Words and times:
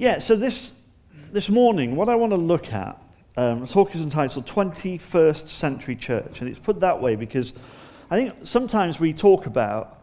Yeah, 0.00 0.20
so 0.20 0.36
this, 0.36 0.86
this 1.32 1.50
morning, 1.50 1.96
what 1.96 2.08
I 2.08 2.14
want 2.14 2.30
to 2.30 2.36
look 2.36 2.72
at, 2.72 3.02
um, 3.36 3.62
the 3.62 3.66
talk 3.66 3.96
is 3.96 4.00
entitled 4.00 4.46
21st 4.46 5.48
Century 5.48 5.96
Church. 5.96 6.40
And 6.40 6.48
it's 6.48 6.60
put 6.60 6.78
that 6.78 7.02
way 7.02 7.16
because 7.16 7.58
I 8.08 8.16
think 8.16 8.46
sometimes 8.46 9.00
we 9.00 9.12
talk 9.12 9.46
about 9.46 9.98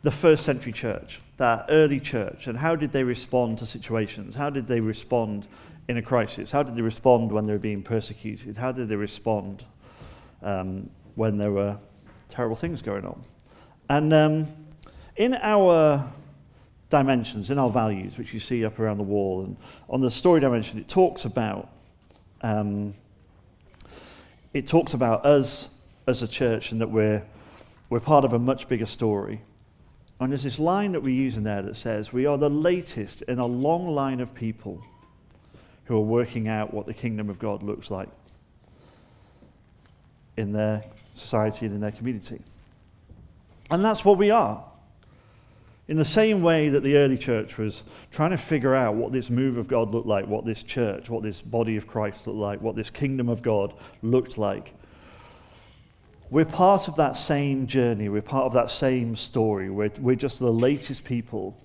the 0.00 0.10
first 0.10 0.46
century 0.46 0.72
church, 0.72 1.20
that 1.36 1.66
early 1.68 2.00
church, 2.00 2.46
and 2.46 2.56
how 2.56 2.74
did 2.74 2.92
they 2.92 3.04
respond 3.04 3.58
to 3.58 3.66
situations? 3.66 4.36
How 4.36 4.48
did 4.48 4.66
they 4.66 4.80
respond 4.80 5.46
in 5.86 5.98
a 5.98 6.02
crisis? 6.02 6.50
How 6.50 6.62
did 6.62 6.74
they 6.74 6.80
respond 6.80 7.30
when 7.30 7.44
they 7.44 7.52
were 7.52 7.58
being 7.58 7.82
persecuted? 7.82 8.56
How 8.56 8.72
did 8.72 8.88
they 8.88 8.96
respond 8.96 9.66
um, 10.42 10.88
when 11.14 11.36
there 11.36 11.52
were 11.52 11.78
terrible 12.30 12.56
things 12.56 12.80
going 12.80 13.04
on? 13.04 13.22
And 13.90 14.14
um, 14.14 14.46
in 15.14 15.34
our 15.34 16.10
dimensions, 16.90 17.50
in 17.50 17.58
our 17.58 17.70
values, 17.70 18.18
which 18.18 18.34
you 18.34 18.40
see 18.40 18.64
up 18.64 18.78
around 18.78 18.98
the 18.98 19.04
wall. 19.04 19.42
And 19.42 19.56
on 19.88 20.00
the 20.00 20.10
story 20.10 20.40
dimension, 20.40 20.78
it 20.78 20.88
talks 20.88 21.24
about 21.24 21.70
um, 22.42 22.94
it 24.52 24.66
talks 24.66 24.94
about 24.94 25.24
us 25.24 25.82
as 26.06 26.22
a 26.22 26.28
church 26.28 26.72
and 26.72 26.80
that 26.80 26.90
we're 26.90 27.22
we're 27.88 28.00
part 28.00 28.24
of 28.24 28.32
a 28.32 28.38
much 28.38 28.68
bigger 28.68 28.86
story. 28.86 29.40
And 30.20 30.30
there's 30.30 30.42
this 30.42 30.58
line 30.58 30.92
that 30.92 31.00
we 31.00 31.14
use 31.14 31.36
in 31.36 31.44
there 31.44 31.62
that 31.62 31.76
says, 31.76 32.12
We 32.12 32.26
are 32.26 32.36
the 32.36 32.50
latest 32.50 33.22
in 33.22 33.38
a 33.38 33.46
long 33.46 33.88
line 33.88 34.20
of 34.20 34.34
people 34.34 34.82
who 35.86 35.96
are 35.96 36.02
working 36.02 36.46
out 36.46 36.74
what 36.74 36.86
the 36.86 36.94
kingdom 36.94 37.30
of 37.30 37.38
God 37.38 37.62
looks 37.62 37.90
like 37.90 38.08
in 40.36 40.52
their 40.52 40.84
society 41.12 41.66
and 41.66 41.74
in 41.74 41.80
their 41.80 41.90
community. 41.90 42.40
And 43.70 43.84
that's 43.84 44.04
what 44.04 44.18
we 44.18 44.30
are. 44.30 44.62
In 45.90 45.96
the 45.96 46.04
same 46.04 46.40
way 46.40 46.68
that 46.68 46.84
the 46.84 46.96
early 46.96 47.18
church 47.18 47.58
was 47.58 47.82
trying 48.12 48.30
to 48.30 48.36
figure 48.36 48.76
out 48.76 48.94
what 48.94 49.10
this 49.10 49.28
move 49.28 49.56
of 49.56 49.66
God 49.66 49.90
looked 49.90 50.06
like, 50.06 50.28
what 50.28 50.44
this 50.44 50.62
church, 50.62 51.10
what 51.10 51.24
this 51.24 51.40
body 51.40 51.76
of 51.76 51.88
Christ 51.88 52.28
looked 52.28 52.38
like, 52.38 52.60
what 52.62 52.76
this 52.76 52.90
kingdom 52.90 53.28
of 53.28 53.42
God 53.42 53.74
looked 54.00 54.38
like, 54.38 54.72
we're 56.30 56.44
part 56.44 56.86
of 56.86 56.94
that 56.94 57.16
same 57.16 57.66
journey. 57.66 58.08
We're 58.08 58.22
part 58.22 58.44
of 58.44 58.52
that 58.52 58.70
same 58.70 59.16
story. 59.16 59.68
We're, 59.68 59.90
we're 59.98 60.14
just 60.14 60.38
the 60.38 60.52
latest 60.52 61.04
people 61.04 61.60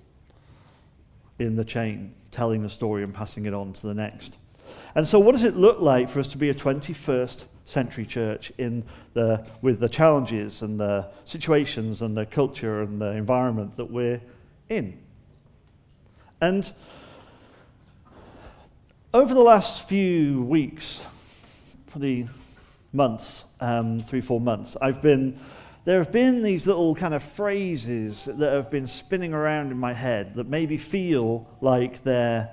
in 1.38 1.56
the 1.56 1.64
chain, 1.64 2.16
telling 2.32 2.64
the 2.64 2.70
story 2.70 3.04
and 3.04 3.14
passing 3.14 3.46
it 3.46 3.54
on 3.54 3.74
to 3.74 3.86
the 3.86 3.94
next. 3.94 4.38
And 4.96 5.08
so, 5.08 5.20
what 5.20 5.34
does 5.34 5.44
it 5.44 5.56
look 5.56 5.82
like 5.82 6.10
for 6.10 6.20
us 6.20 6.30
to 6.30 6.40
be 6.40 6.50
a 6.50 6.56
21st 6.56 7.44
century 7.66 8.06
church 8.06 8.52
in 8.58 8.84
the, 9.14 9.48
with 9.62 9.80
the 9.80 9.90
challenges 9.90 10.62
and 10.62 10.80
the 10.80 11.08
situations 11.26 12.02
and 12.02 12.16
the 12.16 12.26
culture 12.26 12.82
and 12.82 13.02
the 13.02 13.12
environment 13.12 13.76
that 13.78 13.92
we're 13.92 14.22
in. 14.70 14.98
And 16.40 16.72
over 19.14 19.34
the 19.34 19.42
last 19.42 19.88
few 19.88 20.44
weeks, 20.44 21.04
probably 21.88 22.28
months, 22.94 23.54
um, 23.60 24.02
three, 24.02 24.22
four 24.22 24.40
months, 24.40 24.78
I've 24.82 25.02
been, 25.02 25.40
there 25.86 26.00
have 26.00 26.12
been 26.12 26.44
these 26.44 26.68
little 26.68 26.94
kind 26.96 27.14
of 27.14 27.24
phrases 27.24 28.26
that 28.26 28.52
have 28.52 28.70
been 28.70 28.88
spinning 28.88 29.34
around 29.34 29.72
in 29.72 29.78
my 29.78 29.94
head 29.94 30.36
that 30.36 30.48
maybe 30.48 30.78
feel 30.78 31.48
like 31.62 32.04
they're 32.04 32.52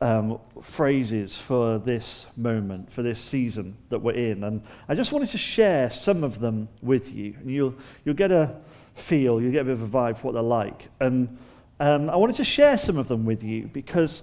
um, 0.00 0.38
phrases 0.62 1.36
for 1.36 1.78
this 1.78 2.26
moment, 2.36 2.90
for 2.90 3.02
this 3.02 3.20
season 3.20 3.76
that 3.88 3.98
we're 3.98 4.12
in. 4.12 4.44
And 4.44 4.62
I 4.88 4.94
just 4.94 5.12
wanted 5.12 5.28
to 5.30 5.38
share 5.38 5.90
some 5.90 6.22
of 6.22 6.40
them 6.40 6.68
with 6.82 7.12
you. 7.12 7.34
And 7.40 7.50
you'll, 7.50 7.74
you'll 8.04 8.14
get 8.14 8.30
a 8.30 8.56
feel, 8.94 9.40
you'll 9.40 9.52
get 9.52 9.62
a 9.62 9.64
bit 9.64 9.72
of 9.72 9.82
a 9.82 9.88
vibe 9.88 10.18
for 10.18 10.28
what 10.28 10.32
they're 10.34 10.42
like. 10.42 10.88
And 11.00 11.36
um, 11.80 12.10
I 12.10 12.16
wanted 12.16 12.36
to 12.36 12.44
share 12.44 12.78
some 12.78 12.96
of 12.96 13.08
them 13.08 13.24
with 13.24 13.42
you 13.42 13.68
because 13.72 14.22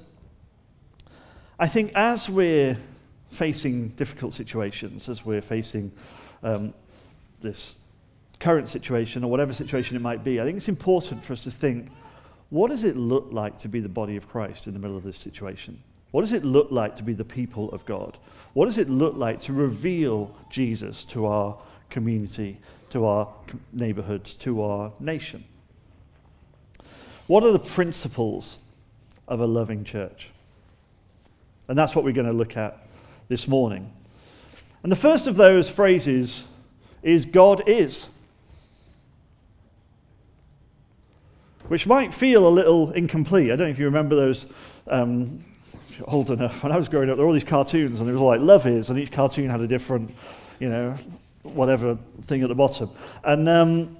I 1.57 1.67
think 1.67 1.91
as 1.95 2.29
we're 2.29 2.77
facing 3.29 3.89
difficult 3.89 4.33
situations, 4.33 5.09
as 5.09 5.25
we're 5.25 5.41
facing 5.41 5.91
um, 6.43 6.73
this 7.41 7.85
current 8.39 8.69
situation 8.69 9.23
or 9.23 9.31
whatever 9.31 9.53
situation 9.53 9.95
it 9.95 10.01
might 10.01 10.23
be, 10.23 10.39
I 10.39 10.45
think 10.45 10.57
it's 10.57 10.69
important 10.69 11.23
for 11.23 11.33
us 11.33 11.43
to 11.43 11.51
think 11.51 11.89
what 12.49 12.69
does 12.69 12.83
it 12.83 12.95
look 12.95 13.27
like 13.31 13.57
to 13.59 13.67
be 13.67 13.79
the 13.79 13.89
body 13.89 14.15
of 14.15 14.27
Christ 14.27 14.67
in 14.67 14.73
the 14.73 14.79
middle 14.79 14.97
of 14.97 15.03
this 15.03 15.17
situation? 15.17 15.81
What 16.11 16.21
does 16.21 16.31
it 16.31 16.45
look 16.45 16.71
like 16.71 16.95
to 16.97 17.03
be 17.03 17.13
the 17.13 17.25
people 17.25 17.69
of 17.71 17.85
God? 17.85 18.17
What 18.53 18.65
does 18.65 18.77
it 18.77 18.87
look 18.87 19.15
like 19.15 19.41
to 19.41 19.53
reveal 19.53 20.35
Jesus 20.49 21.03
to 21.05 21.25
our 21.25 21.57
community, 21.89 22.59
to 22.91 23.05
our 23.05 23.27
neighborhoods, 23.73 24.33
to 24.35 24.61
our 24.61 24.93
nation? 24.99 25.43
What 27.27 27.43
are 27.43 27.51
the 27.51 27.59
principles 27.59 28.59
of 29.27 29.39
a 29.39 29.45
loving 29.45 29.83
church? 29.83 30.29
And 31.67 31.77
that's 31.77 31.95
what 31.95 32.05
we're 32.05 32.13
going 32.13 32.27
to 32.27 32.33
look 32.33 32.55
at 32.55 32.77
this 33.27 33.47
morning. 33.47 33.91
And 34.83 34.91
the 34.91 34.95
first 34.95 35.25
of 35.25 35.35
those 35.35 35.69
phrases 35.69 36.47
is 37.01 37.25
God 37.25 37.67
is. 37.67 38.14
Which 41.67 41.87
might 41.87 42.13
feel 42.13 42.47
a 42.47 42.49
little 42.49 42.91
incomplete. 42.91 43.51
I 43.51 43.55
don't 43.55 43.67
know 43.67 43.71
if 43.71 43.79
you 43.79 43.85
remember 43.85 44.15
those. 44.15 44.51
Um, 44.87 45.43
old 46.07 46.29
enough, 46.29 46.63
when 46.63 46.71
I 46.71 46.77
was 46.77 46.89
growing 46.89 47.09
up, 47.09 47.15
there 47.15 47.25
were 47.25 47.29
all 47.29 47.33
these 47.33 47.43
cartoons, 47.43 47.99
and 47.99 48.09
it 48.09 48.13
was 48.13 48.21
all 48.21 48.27
like 48.27 48.41
love 48.41 48.67
is, 48.67 48.89
and 48.89 48.99
each 48.99 49.11
cartoon 49.11 49.49
had 49.49 49.61
a 49.61 49.67
different, 49.67 50.13
you 50.59 50.69
know, 50.69 50.95
whatever 51.43 51.97
thing 52.23 52.43
at 52.43 52.49
the 52.49 52.55
bottom. 52.55 52.89
And 53.23 53.47
um, 53.47 53.97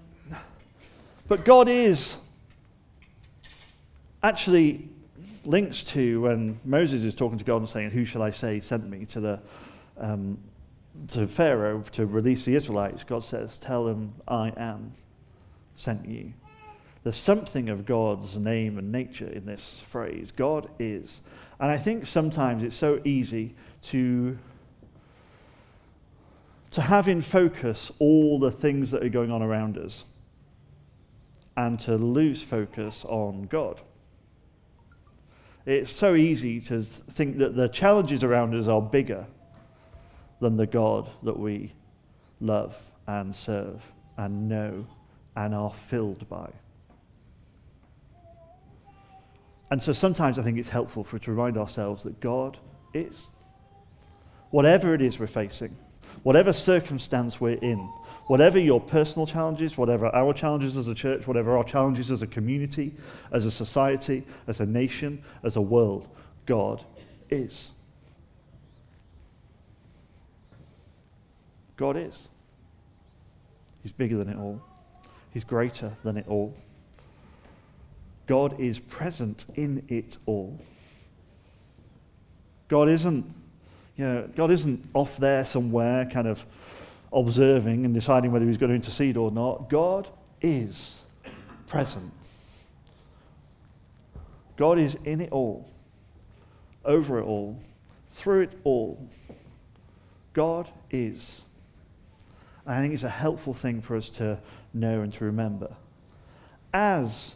but 1.27 1.45
God 1.45 1.67
is 1.67 2.29
actually 4.21 4.89
links 5.43 5.83
to 5.83 6.21
when 6.21 6.59
Moses 6.65 7.03
is 7.03 7.15
talking 7.15 7.37
to 7.37 7.45
God 7.45 7.57
and 7.57 7.69
saying, 7.69 7.91
"Who 7.91 8.05
shall 8.05 8.21
I 8.21 8.31
say 8.31 8.59
sent 8.59 8.89
me 8.89 9.05
to 9.05 9.19
the 9.19 9.39
um, 9.97 10.37
to 11.09 11.27
Pharaoh 11.27 11.83
to 11.93 12.05
release 12.05 12.45
the 12.45 12.55
Israelites?" 12.55 13.03
God 13.03 13.23
says, 13.23 13.57
"Tell 13.57 13.87
him 13.87 14.13
I 14.27 14.53
am 14.57 14.93
sent 15.75 16.07
you." 16.07 16.33
There's 17.05 17.15
something 17.15 17.69
of 17.69 17.85
God's 17.85 18.35
name 18.35 18.79
and 18.79 18.91
nature 18.91 19.27
in 19.27 19.45
this 19.45 19.79
phrase. 19.79 20.31
God 20.31 20.67
is. 20.79 21.21
And 21.59 21.69
I 21.69 21.77
think 21.77 22.07
sometimes 22.07 22.63
it's 22.63 22.75
so 22.75 22.99
easy 23.05 23.53
to, 23.83 24.39
to 26.71 26.81
have 26.81 27.07
in 27.07 27.21
focus 27.21 27.91
all 27.99 28.39
the 28.39 28.49
things 28.49 28.89
that 28.89 29.03
are 29.03 29.09
going 29.09 29.31
on 29.31 29.43
around 29.43 29.77
us 29.77 30.05
and 31.55 31.79
to 31.81 31.95
lose 31.95 32.41
focus 32.41 33.05
on 33.05 33.43
God. 33.43 33.81
It's 35.67 35.91
so 35.91 36.15
easy 36.15 36.59
to 36.61 36.81
think 36.81 37.37
that 37.37 37.55
the 37.55 37.67
challenges 37.67 38.23
around 38.23 38.55
us 38.55 38.65
are 38.65 38.81
bigger 38.81 39.27
than 40.39 40.57
the 40.57 40.65
God 40.65 41.07
that 41.21 41.37
we 41.37 41.73
love 42.39 42.75
and 43.05 43.35
serve 43.35 43.93
and 44.17 44.49
know 44.49 44.87
and 45.35 45.53
are 45.53 45.71
filled 45.71 46.27
by. 46.27 46.49
And 49.71 49.81
so 49.81 49.93
sometimes 49.93 50.37
I 50.37 50.43
think 50.43 50.57
it's 50.57 50.69
helpful 50.69 51.03
for 51.03 51.15
us 51.15 51.23
to 51.23 51.31
remind 51.31 51.57
ourselves 51.57 52.03
that 52.03 52.19
God 52.19 52.57
is. 52.93 53.29
Whatever 54.51 54.93
it 54.93 55.01
is 55.01 55.19
we're 55.19 55.27
facing, 55.27 55.75
whatever 56.23 56.53
circumstance 56.53 57.41
we're 57.41 57.57
in, 57.57 57.79
whatever 58.27 58.59
your 58.59 58.79
personal 58.79 59.25
challenges, 59.25 59.77
whatever 59.77 60.07
our 60.07 60.33
challenges 60.33 60.77
as 60.77 60.87
a 60.87 60.95
church, 60.95 61.27
whatever 61.27 61.57
our 61.57 61.63
challenges 61.63 62.11
as 62.11 62.21
a 62.21 62.27
community, 62.27 62.93
as 63.31 63.45
a 63.45 63.51
society, 63.51 64.23
as 64.47 64.59
a 64.59 64.65
nation, 64.65 65.23
as 65.43 65.55
a 65.55 65.61
world, 65.61 66.07
God 66.45 66.83
is. 67.29 67.73
God 71.75 71.97
is. 71.97 72.29
He's 73.81 73.91
bigger 73.91 74.17
than 74.17 74.29
it 74.29 74.37
all. 74.37 74.61
He's 75.31 75.43
greater 75.43 75.93
than 76.03 76.17
it 76.17 76.27
all. 76.27 76.55
God 78.27 78.59
is 78.59 78.79
present 78.79 79.45
in 79.55 79.83
it 79.87 80.17
all. 80.25 80.59
God 82.67 82.89
isn't, 82.89 83.25
you 83.95 84.05
know, 84.05 84.29
God 84.35 84.51
isn't 84.51 84.83
off 84.93 85.17
there 85.17 85.45
somewhere 85.45 86.05
kind 86.05 86.27
of 86.27 86.45
observing 87.13 87.85
and 87.85 87.93
deciding 87.93 88.31
whether 88.31 88.45
he's 88.45 88.57
going 88.57 88.69
to 88.69 88.75
intercede 88.75 89.17
or 89.17 89.31
not. 89.31 89.69
God 89.69 90.09
is 90.41 91.05
present. 91.67 92.11
God 94.57 94.79
is 94.79 94.95
in 95.03 95.21
it 95.21 95.31
all, 95.31 95.69
over 96.83 97.19
it 97.19 97.23
all, 97.23 97.59
through 98.09 98.41
it 98.41 98.53
all. 98.63 99.09
God 100.33 100.69
is. 100.89 101.43
And 102.65 102.75
I 102.75 102.81
think 102.81 102.93
it's 102.93 103.03
a 103.03 103.09
helpful 103.09 103.53
thing 103.53 103.81
for 103.81 103.95
us 103.95 104.09
to 104.11 104.39
know 104.73 105.01
and 105.01 105.13
to 105.13 105.25
remember. 105.25 105.75
As 106.73 107.35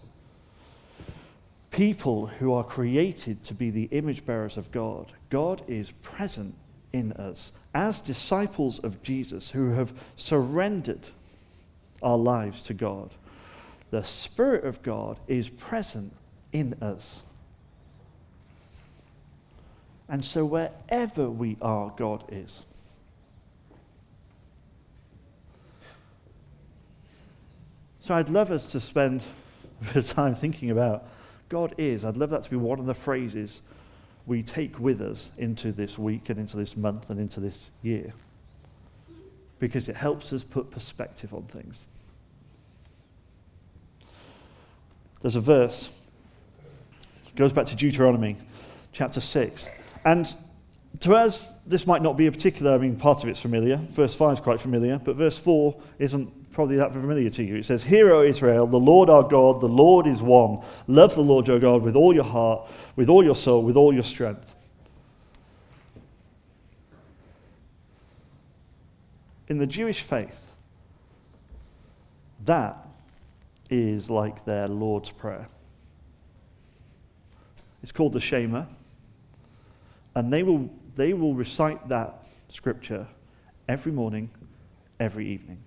people 1.79 2.27
who 2.27 2.51
are 2.51 2.65
created 2.65 3.41
to 3.41 3.53
be 3.53 3.69
the 3.69 3.85
image 3.91 4.25
bearers 4.25 4.57
of 4.57 4.69
God, 4.69 5.13
God 5.29 5.61
is 5.65 5.91
present 5.91 6.53
in 6.91 7.13
us 7.13 7.57
as 7.73 8.01
disciples 8.01 8.79
of 8.79 9.01
Jesus 9.01 9.51
who 9.51 9.71
have 9.71 9.93
surrendered 10.17 11.07
our 12.03 12.17
lives 12.17 12.61
to 12.63 12.73
God. 12.73 13.11
The 13.91 14.03
Spirit 14.03 14.65
of 14.65 14.81
God 14.83 15.19
is 15.25 15.47
present 15.47 16.11
in 16.51 16.73
us. 16.81 17.23
And 20.09 20.25
so 20.25 20.43
wherever 20.43 21.29
we 21.29 21.55
are, 21.61 21.93
God 21.95 22.25
is. 22.27 22.61
So 28.01 28.15
I'd 28.15 28.27
love 28.27 28.51
us 28.51 28.69
to 28.73 28.81
spend 28.81 29.23
a 29.81 29.85
bit 29.85 29.95
of 29.95 30.09
time 30.09 30.35
thinking 30.35 30.71
about 30.71 31.07
God 31.50 31.75
is. 31.78 32.06
I'd 32.06 32.18
love 32.18 32.30
that 32.30 32.44
to 32.44 32.50
be 32.50 32.56
one 32.56 32.80
of 32.80 32.86
the 32.86 32.94
phrases 32.94 33.62
we 34.25 34.44
take 34.44 34.80
with 34.80 35.01
us 35.01 35.31
into 35.38 35.72
this 35.72 35.98
week 35.98 36.30
and 36.30 36.40
into 36.40 36.56
this 36.56 36.78
month 36.78 37.10
and 37.10 37.19
into 37.19 37.40
this 37.40 37.72
year 37.81 38.13
because 39.57 39.90
it 39.90 39.96
helps 39.96 40.31
us 40.31 40.44
put 40.44 40.72
perspective 40.72 41.34
on 41.34 41.44
things. 41.44 41.86
There's 45.22 45.36
a 45.36 45.42
verse, 45.42 46.00
it 47.28 47.36
goes 47.36 47.51
back 47.51 47.66
to 47.66 47.75
Deuteronomy 47.75 48.38
chapter 48.94 49.19
6. 49.19 49.68
And 50.06 50.34
to 51.01 51.16
us, 51.16 51.60
this 51.63 51.86
might 51.86 52.01
not 52.01 52.16
be 52.16 52.28
a 52.28 52.31
particular, 52.31 52.74
I 52.74 52.78
mean, 52.78 52.96
part 52.96 53.22
of 53.24 53.30
it's 53.30 53.42
familiar. 53.42 53.78
Verse 53.78 54.16
5 54.16 54.34
is 54.34 54.40
quite 54.40 54.62
familiar, 54.62 54.98
but 54.98 55.16
verse 55.16 55.38
4 55.38 55.75
isn't 56.00 56.38
probably 56.51 56.78
that 56.78 56.94
familiar 56.94 57.30
to 57.30 57.44
you. 57.44 57.57
It 57.57 57.66
says, 57.66 57.84
Hear, 57.84 58.12
O 58.12 58.22
Israel, 58.22 58.68
the 58.68 58.80
Lord 58.80 59.10
our 59.10 59.24
God, 59.24 59.62
the 59.62 59.68
Lord 59.68 60.07
is 60.07 60.22
one. 60.22 60.62
Love 60.88 61.16
the 61.16 61.22
Lord 61.22 61.48
your 61.48 61.60
God 61.60 61.81
with 61.81 61.96
all 61.96 62.13
your 62.13 62.24
heart, 62.24 62.68
with 62.96 63.10
all 63.10 63.24
your 63.24 63.36
soul, 63.36 63.63
with 63.63 63.75
all 63.75 63.94
your 63.94 64.04
strength. 64.04 64.56
In 69.48 69.57
the 69.57 69.68
Jewish 69.68 70.01
faith, 70.01 70.48
that 72.46 72.78
is 73.69 74.10
like 74.10 74.46
their 74.46 74.68
Lord's 74.68 75.12
Prayer. 75.12 75.48
It's 77.81 77.92
called 77.92 78.13
the 78.13 78.19
Shema, 78.19 78.66
and 80.16 80.34
they 80.34 80.44
will, 80.44 80.69
they 80.96 81.13
will 81.13 81.34
recite 81.34 81.88
that 81.90 82.28
scripture 82.50 83.07
every 83.68 83.92
morning, 83.92 84.30
every 85.00 85.28
evening. 85.28 85.60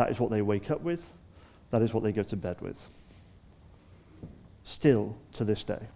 That 0.00 0.08
is 0.08 0.18
what 0.18 0.30
they 0.30 0.40
wake 0.40 0.70
up 0.70 0.80
with. 0.80 1.04
That 1.72 1.82
is 1.82 1.92
what 1.92 2.02
they 2.02 2.10
go 2.10 2.22
to 2.22 2.34
bed 2.34 2.62
with. 2.62 2.82
Still 4.64 5.14
to 5.34 5.44
this 5.44 5.62
day. 5.62 5.88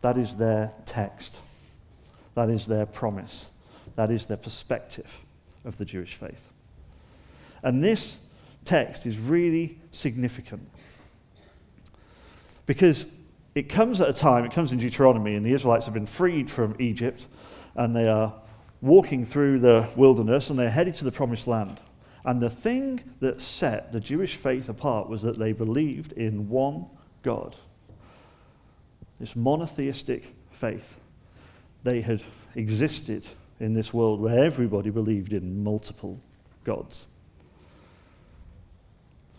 That 0.00 0.16
is 0.16 0.36
their 0.36 0.72
text. 0.86 1.44
That 2.34 2.48
is 2.48 2.66
their 2.66 2.86
promise. 2.86 3.54
That 3.96 4.10
is 4.10 4.24
their 4.24 4.38
perspective 4.38 5.20
of 5.66 5.76
the 5.76 5.84
Jewish 5.84 6.14
faith. 6.14 6.48
And 7.62 7.84
this 7.84 8.30
text 8.64 9.04
is 9.04 9.18
really 9.18 9.78
significant 9.90 10.70
because 12.64 13.20
it 13.54 13.68
comes 13.68 14.00
at 14.00 14.08
a 14.08 14.14
time, 14.14 14.46
it 14.46 14.54
comes 14.54 14.72
in 14.72 14.78
Deuteronomy, 14.78 15.34
and 15.34 15.44
the 15.44 15.52
Israelites 15.52 15.84
have 15.84 15.92
been 15.92 16.06
freed 16.06 16.50
from 16.50 16.76
Egypt 16.78 17.26
and 17.74 17.94
they 17.94 18.08
are 18.08 18.32
walking 18.80 19.26
through 19.26 19.58
the 19.58 19.86
wilderness 19.96 20.48
and 20.48 20.58
they're 20.58 20.70
headed 20.70 20.94
to 20.94 21.04
the 21.04 21.12
promised 21.12 21.46
land. 21.46 21.78
And 22.28 22.42
the 22.42 22.50
thing 22.50 23.02
that 23.20 23.40
set 23.40 23.90
the 23.90 24.00
Jewish 24.00 24.36
faith 24.36 24.68
apart 24.68 25.08
was 25.08 25.22
that 25.22 25.38
they 25.38 25.52
believed 25.52 26.12
in 26.12 26.50
one 26.50 26.84
God. 27.22 27.56
This 29.18 29.34
monotheistic 29.34 30.34
faith. 30.50 31.00
They 31.84 32.02
had 32.02 32.22
existed 32.54 33.26
in 33.58 33.72
this 33.72 33.94
world 33.94 34.20
where 34.20 34.44
everybody 34.44 34.90
believed 34.90 35.32
in 35.32 35.64
multiple 35.64 36.20
gods 36.64 37.06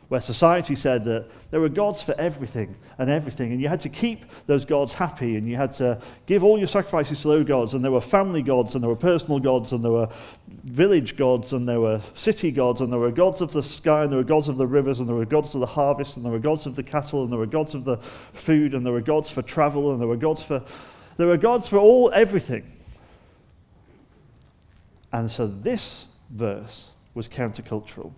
where 0.10 0.20
society 0.20 0.74
said 0.76 1.06
that 1.06 1.26
there 1.52 1.60
were 1.60 1.70
gods 1.70 2.02
for 2.02 2.16
everything 2.18 2.76
and 2.98 3.12
everything, 3.12 3.52
and 3.52 3.62
you 3.62 3.68
had 3.68 3.80
to 3.80 3.90
keep 3.90 4.26
those 4.48 4.66
gods 4.66 4.94
happy, 4.94 5.36
and 5.36 5.48
you 5.48 5.56
had 5.56 5.72
to 5.72 6.02
give 6.26 6.44
all 6.44 6.58
your 6.58 6.68
sacrifices 6.68 7.22
to 7.22 7.28
those 7.28 7.46
gods, 7.46 7.76
and 7.76 7.84
there 7.84 7.92
were 7.92 8.02
family 8.02 8.42
gods, 8.42 8.74
and 8.74 8.84
there 8.84 8.90
were 8.90 8.96
personal 8.96 9.40
gods, 9.40 9.72
and 9.72 9.84
there 9.84 9.92
were 9.92 10.10
village 10.64 11.16
gods, 11.16 11.54
and 11.54 11.70
there 11.70 11.80
were 11.80 12.02
city 12.16 12.50
gods, 12.50 12.82
and 12.82 12.92
there 12.92 13.00
were 13.00 13.12
gods 13.12 13.40
of 13.40 13.54
the 13.54 13.62
sky, 13.62 14.04
and 14.04 14.12
there 14.12 14.18
were 14.18 14.24
gods 14.24 14.50
of 14.50 14.58
the 14.58 14.66
rivers, 14.66 15.00
and 15.00 15.08
there 15.08 15.16
were 15.16 15.26
gods 15.26 15.54
of 15.54 15.62
the 15.62 15.68
harvest, 15.68 16.18
and 16.18 16.26
there 16.26 16.32
were 16.32 16.40
gods 16.40 16.66
of 16.66 16.76
the 16.76 16.84
cattle, 16.84 17.22
and 17.22 17.32
there 17.32 17.40
were 17.40 17.46
gods 17.46 17.76
of 17.76 17.86
the 17.86 17.98
food, 17.98 18.74
and 18.74 18.84
there 18.84 18.94
were 18.94 19.02
gods 19.02 19.30
for 19.30 19.44
travel, 19.44 19.92
and 19.92 20.02
there 20.02 20.08
were 20.08 20.18
gods 20.18 20.44
for 20.44 20.64
there 21.18 21.28
were 21.28 21.38
gods 21.38 21.68
for 21.68 21.78
all 21.78 22.10
everything. 22.14 22.72
And 25.12 25.30
so 25.30 25.48
this 25.48 26.08
verse 26.30 26.92
was 27.14 27.28
countercultural. 27.28 28.14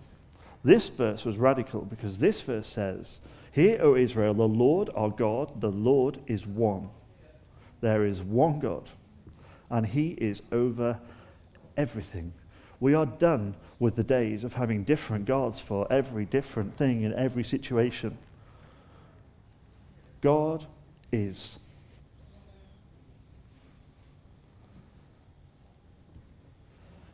This 0.64 0.88
verse 0.88 1.24
was 1.24 1.38
radical 1.38 1.82
because 1.82 2.18
this 2.18 2.40
verse 2.40 2.66
says, 2.66 3.20
Hear, 3.50 3.78
O 3.82 3.96
Israel, 3.96 4.34
the 4.34 4.48
Lord 4.48 4.90
our 4.94 5.10
God, 5.10 5.60
the 5.60 5.70
Lord 5.70 6.18
is 6.26 6.46
one. 6.46 6.88
There 7.80 8.04
is 8.04 8.22
one 8.22 8.60
God, 8.60 8.88
and 9.68 9.86
He 9.86 10.10
is 10.12 10.42
over 10.52 11.00
everything. 11.76 12.32
We 12.78 12.94
are 12.94 13.06
done 13.06 13.54
with 13.78 13.96
the 13.96 14.04
days 14.04 14.44
of 14.44 14.54
having 14.54 14.84
different 14.84 15.24
gods 15.24 15.60
for 15.60 15.86
every 15.92 16.24
different 16.24 16.76
thing 16.76 17.02
in 17.02 17.12
every 17.14 17.44
situation. 17.44 18.16
God 20.20 20.66
is. 21.10 21.58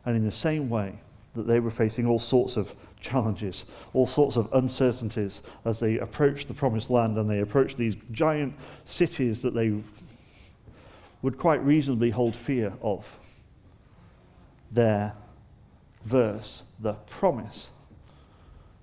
And 0.05 0.15
in 0.15 0.25
the 0.25 0.31
same 0.31 0.69
way 0.69 0.99
that 1.33 1.47
they 1.47 1.59
were 1.59 1.71
facing 1.71 2.07
all 2.07 2.19
sorts 2.19 2.57
of 2.57 2.73
challenges, 2.99 3.65
all 3.93 4.07
sorts 4.07 4.35
of 4.35 4.51
uncertainties 4.53 5.41
as 5.65 5.79
they 5.79 5.97
approach 5.97 6.47
the 6.47 6.53
promised 6.53 6.89
land 6.89 7.17
and 7.17 7.29
they 7.29 7.39
approach 7.39 7.75
these 7.75 7.95
giant 8.11 8.53
cities 8.85 9.41
that 9.41 9.53
they 9.53 9.73
would 11.21 11.37
quite 11.37 11.63
reasonably 11.63 12.09
hold 12.09 12.35
fear 12.35 12.73
of. 12.81 13.15
Their 14.71 15.13
verse, 16.03 16.63
the 16.79 16.93
promise, 16.93 17.71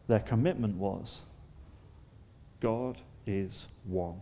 their 0.09 0.21
commitment 0.21 0.77
was 0.77 1.23
God 2.61 2.99
is 3.27 3.67
one. 3.85 4.21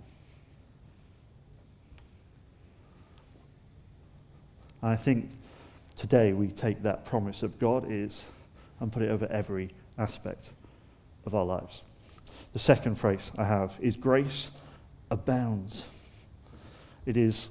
I 4.83 4.97
think 4.97 5.31
today 5.97 6.33
we 6.33 6.49
take 6.49 6.83
that 6.83 7.05
promise 7.07 7.43
of 7.43 7.59
God 7.59 7.87
is 7.91 8.25
and 8.81 8.93
put 8.93 9.03
it 9.03 9.11
over 9.11 9.27
every 9.27 9.71
aspect 9.99 10.51
of 11.27 11.35
our 11.35 11.45
lives. 11.45 11.83
The 12.53 12.59
second 12.59 12.97
phrase 12.97 13.33
I 13.37 13.45
have 13.45 13.77
is 13.81 13.97
grace 13.97 14.51
abounds. 15.11 15.87
It 17.07 17.17
is, 17.17 17.49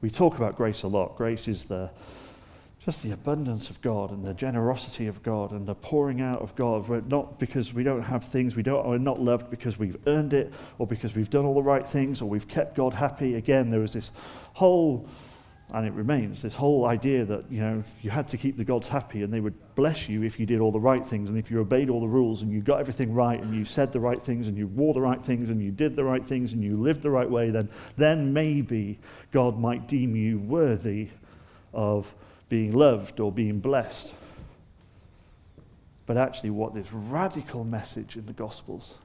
we 0.00 0.10
talk 0.10 0.36
about 0.36 0.56
grace 0.56 0.82
a 0.82 0.88
lot. 0.88 1.16
Grace 1.16 1.48
is 1.48 1.64
the, 1.64 1.90
just 2.84 3.02
the 3.02 3.12
abundance 3.12 3.70
of 3.70 3.80
God 3.82 4.10
and 4.10 4.24
the 4.24 4.34
generosity 4.34 5.06
of 5.06 5.22
God 5.22 5.52
and 5.52 5.66
the 5.66 5.74
pouring 5.74 6.20
out 6.20 6.42
of 6.42 6.54
God. 6.56 6.88
We're 6.88 7.02
not 7.02 7.38
because 7.38 7.72
we 7.72 7.84
don't 7.84 8.02
have 8.02 8.24
things, 8.24 8.56
we 8.56 8.62
don't, 8.62 8.86
we're 8.86 8.98
not 8.98 9.20
loved 9.20 9.50
because 9.50 9.78
we've 9.78 9.96
earned 10.06 10.32
it 10.32 10.52
or 10.78 10.86
because 10.86 11.14
we've 11.14 11.30
done 11.30 11.44
all 11.44 11.54
the 11.54 11.62
right 11.62 11.86
things 11.86 12.20
or 12.20 12.28
we've 12.28 12.48
kept 12.48 12.74
God 12.74 12.94
happy. 12.94 13.34
Again, 13.34 13.70
there 13.70 13.82
is 13.82 13.92
this 13.92 14.10
whole 14.54 15.08
and 15.72 15.86
it 15.86 15.92
remains. 15.92 16.42
This 16.42 16.54
whole 16.54 16.86
idea 16.86 17.24
that 17.24 17.50
you 17.50 17.60
know 17.60 17.84
you 18.02 18.10
had 18.10 18.28
to 18.28 18.36
keep 18.36 18.56
the 18.56 18.64
gods 18.64 18.88
happy 18.88 19.22
and 19.22 19.32
they 19.32 19.40
would 19.40 19.54
bless 19.74 20.08
you 20.08 20.22
if 20.22 20.40
you 20.40 20.46
did 20.46 20.60
all 20.60 20.72
the 20.72 20.80
right 20.80 21.06
things 21.06 21.30
and 21.30 21.38
if 21.38 21.50
you 21.50 21.60
obeyed 21.60 21.88
all 21.88 22.00
the 22.00 22.08
rules 22.08 22.42
and 22.42 22.52
you 22.52 22.60
got 22.60 22.80
everything 22.80 23.14
right 23.14 23.40
and 23.40 23.54
you 23.54 23.64
said 23.64 23.92
the 23.92 24.00
right 24.00 24.22
things 24.22 24.48
and 24.48 24.56
you 24.56 24.66
wore 24.66 24.94
the 24.94 25.00
right 25.00 25.24
things 25.24 25.50
and 25.50 25.62
you 25.62 25.70
did 25.70 25.96
the 25.96 26.04
right 26.04 26.26
things 26.26 26.52
and 26.52 26.62
you 26.62 26.76
lived 26.76 27.02
the 27.02 27.10
right 27.10 27.30
way 27.30 27.50
then 27.50 27.68
then 27.96 28.32
maybe 28.32 28.98
god 29.30 29.58
might 29.58 29.86
deem 29.86 30.16
you 30.16 30.38
worthy 30.38 31.08
of 31.72 32.12
being 32.48 32.72
loved 32.72 33.20
or 33.20 33.30
being 33.30 33.60
blessed. 33.60 34.12
But 36.06 36.16
actually 36.16 36.50
what 36.50 36.74
this 36.74 36.92
radical 36.92 37.62
message 37.62 38.16
in 38.16 38.26
the 38.26 38.32
gospels 38.32 38.96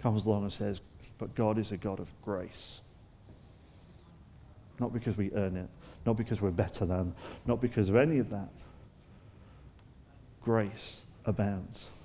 comes 0.00 0.26
along 0.26 0.44
and 0.44 0.52
says 0.52 0.80
but 1.18 1.34
god 1.34 1.58
is 1.58 1.72
a 1.72 1.76
god 1.76 1.98
of 1.98 2.12
grace. 2.22 2.80
Not 4.78 4.92
because 4.92 5.16
we 5.16 5.32
earn 5.32 5.56
it 5.56 5.68
not 6.06 6.16
because 6.16 6.40
we're 6.40 6.50
better 6.50 6.84
than, 6.84 7.14
not 7.46 7.60
because 7.60 7.88
of 7.88 7.96
any 7.96 8.18
of 8.18 8.30
that. 8.30 8.50
Grace 10.40 11.02
abounds. 11.24 12.02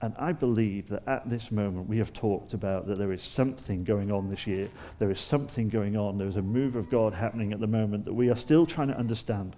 And 0.00 0.14
I 0.18 0.32
believe 0.32 0.88
that 0.90 1.02
at 1.08 1.28
this 1.30 1.50
moment 1.50 1.88
we 1.88 1.98
have 1.98 2.12
talked 2.12 2.52
about 2.52 2.86
that 2.86 2.98
there 2.98 3.12
is 3.12 3.22
something 3.22 3.82
going 3.82 4.12
on 4.12 4.28
this 4.28 4.46
year. 4.46 4.68
There 4.98 5.10
is 5.10 5.20
something 5.20 5.68
going 5.68 5.96
on. 5.96 6.18
There's 6.18 6.36
a 6.36 6.42
move 6.42 6.76
of 6.76 6.90
God 6.90 7.14
happening 7.14 7.52
at 7.52 7.60
the 7.60 7.66
moment 7.66 8.04
that 8.04 8.12
we 8.12 8.30
are 8.30 8.36
still 8.36 8.66
trying 8.66 8.88
to 8.88 8.98
understand. 8.98 9.56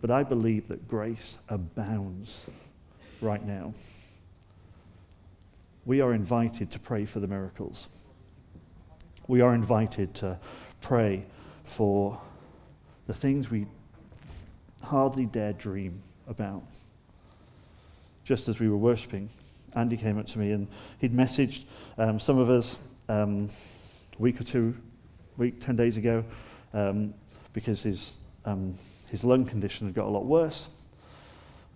But 0.00 0.10
I 0.10 0.22
believe 0.22 0.68
that 0.68 0.86
grace 0.86 1.38
abounds 1.48 2.46
right 3.20 3.44
now. 3.44 3.72
We 5.84 6.02
are 6.02 6.12
invited 6.12 6.70
to 6.72 6.78
pray 6.78 7.06
for 7.06 7.18
the 7.18 7.26
miracles. 7.26 7.88
We 9.26 9.40
are 9.40 9.54
invited 9.54 10.14
to 10.16 10.38
pray 10.82 11.24
for 11.64 12.20
the 13.08 13.14
things 13.14 13.50
we 13.50 13.66
hardly 14.82 15.26
dare 15.26 15.54
dream 15.54 16.00
about. 16.28 16.62
Just 18.22 18.48
as 18.48 18.60
we 18.60 18.68
were 18.68 18.76
worshipping, 18.76 19.30
Andy 19.74 19.96
came 19.96 20.18
up 20.18 20.26
to 20.26 20.38
me 20.38 20.52
and 20.52 20.68
he'd 20.98 21.14
messaged 21.14 21.62
um, 21.96 22.20
some 22.20 22.38
of 22.38 22.50
us 22.50 22.86
um, 23.08 23.48
a 24.18 24.22
week 24.22 24.40
or 24.40 24.44
two 24.44 24.76
week, 25.38 25.58
10 25.58 25.74
days 25.74 25.96
ago, 25.96 26.22
um, 26.74 27.14
because 27.54 27.82
his, 27.82 28.24
um, 28.44 28.78
his 29.10 29.24
lung 29.24 29.46
condition 29.46 29.86
had 29.86 29.94
got 29.94 30.04
a 30.04 30.10
lot 30.10 30.26
worse. 30.26 30.68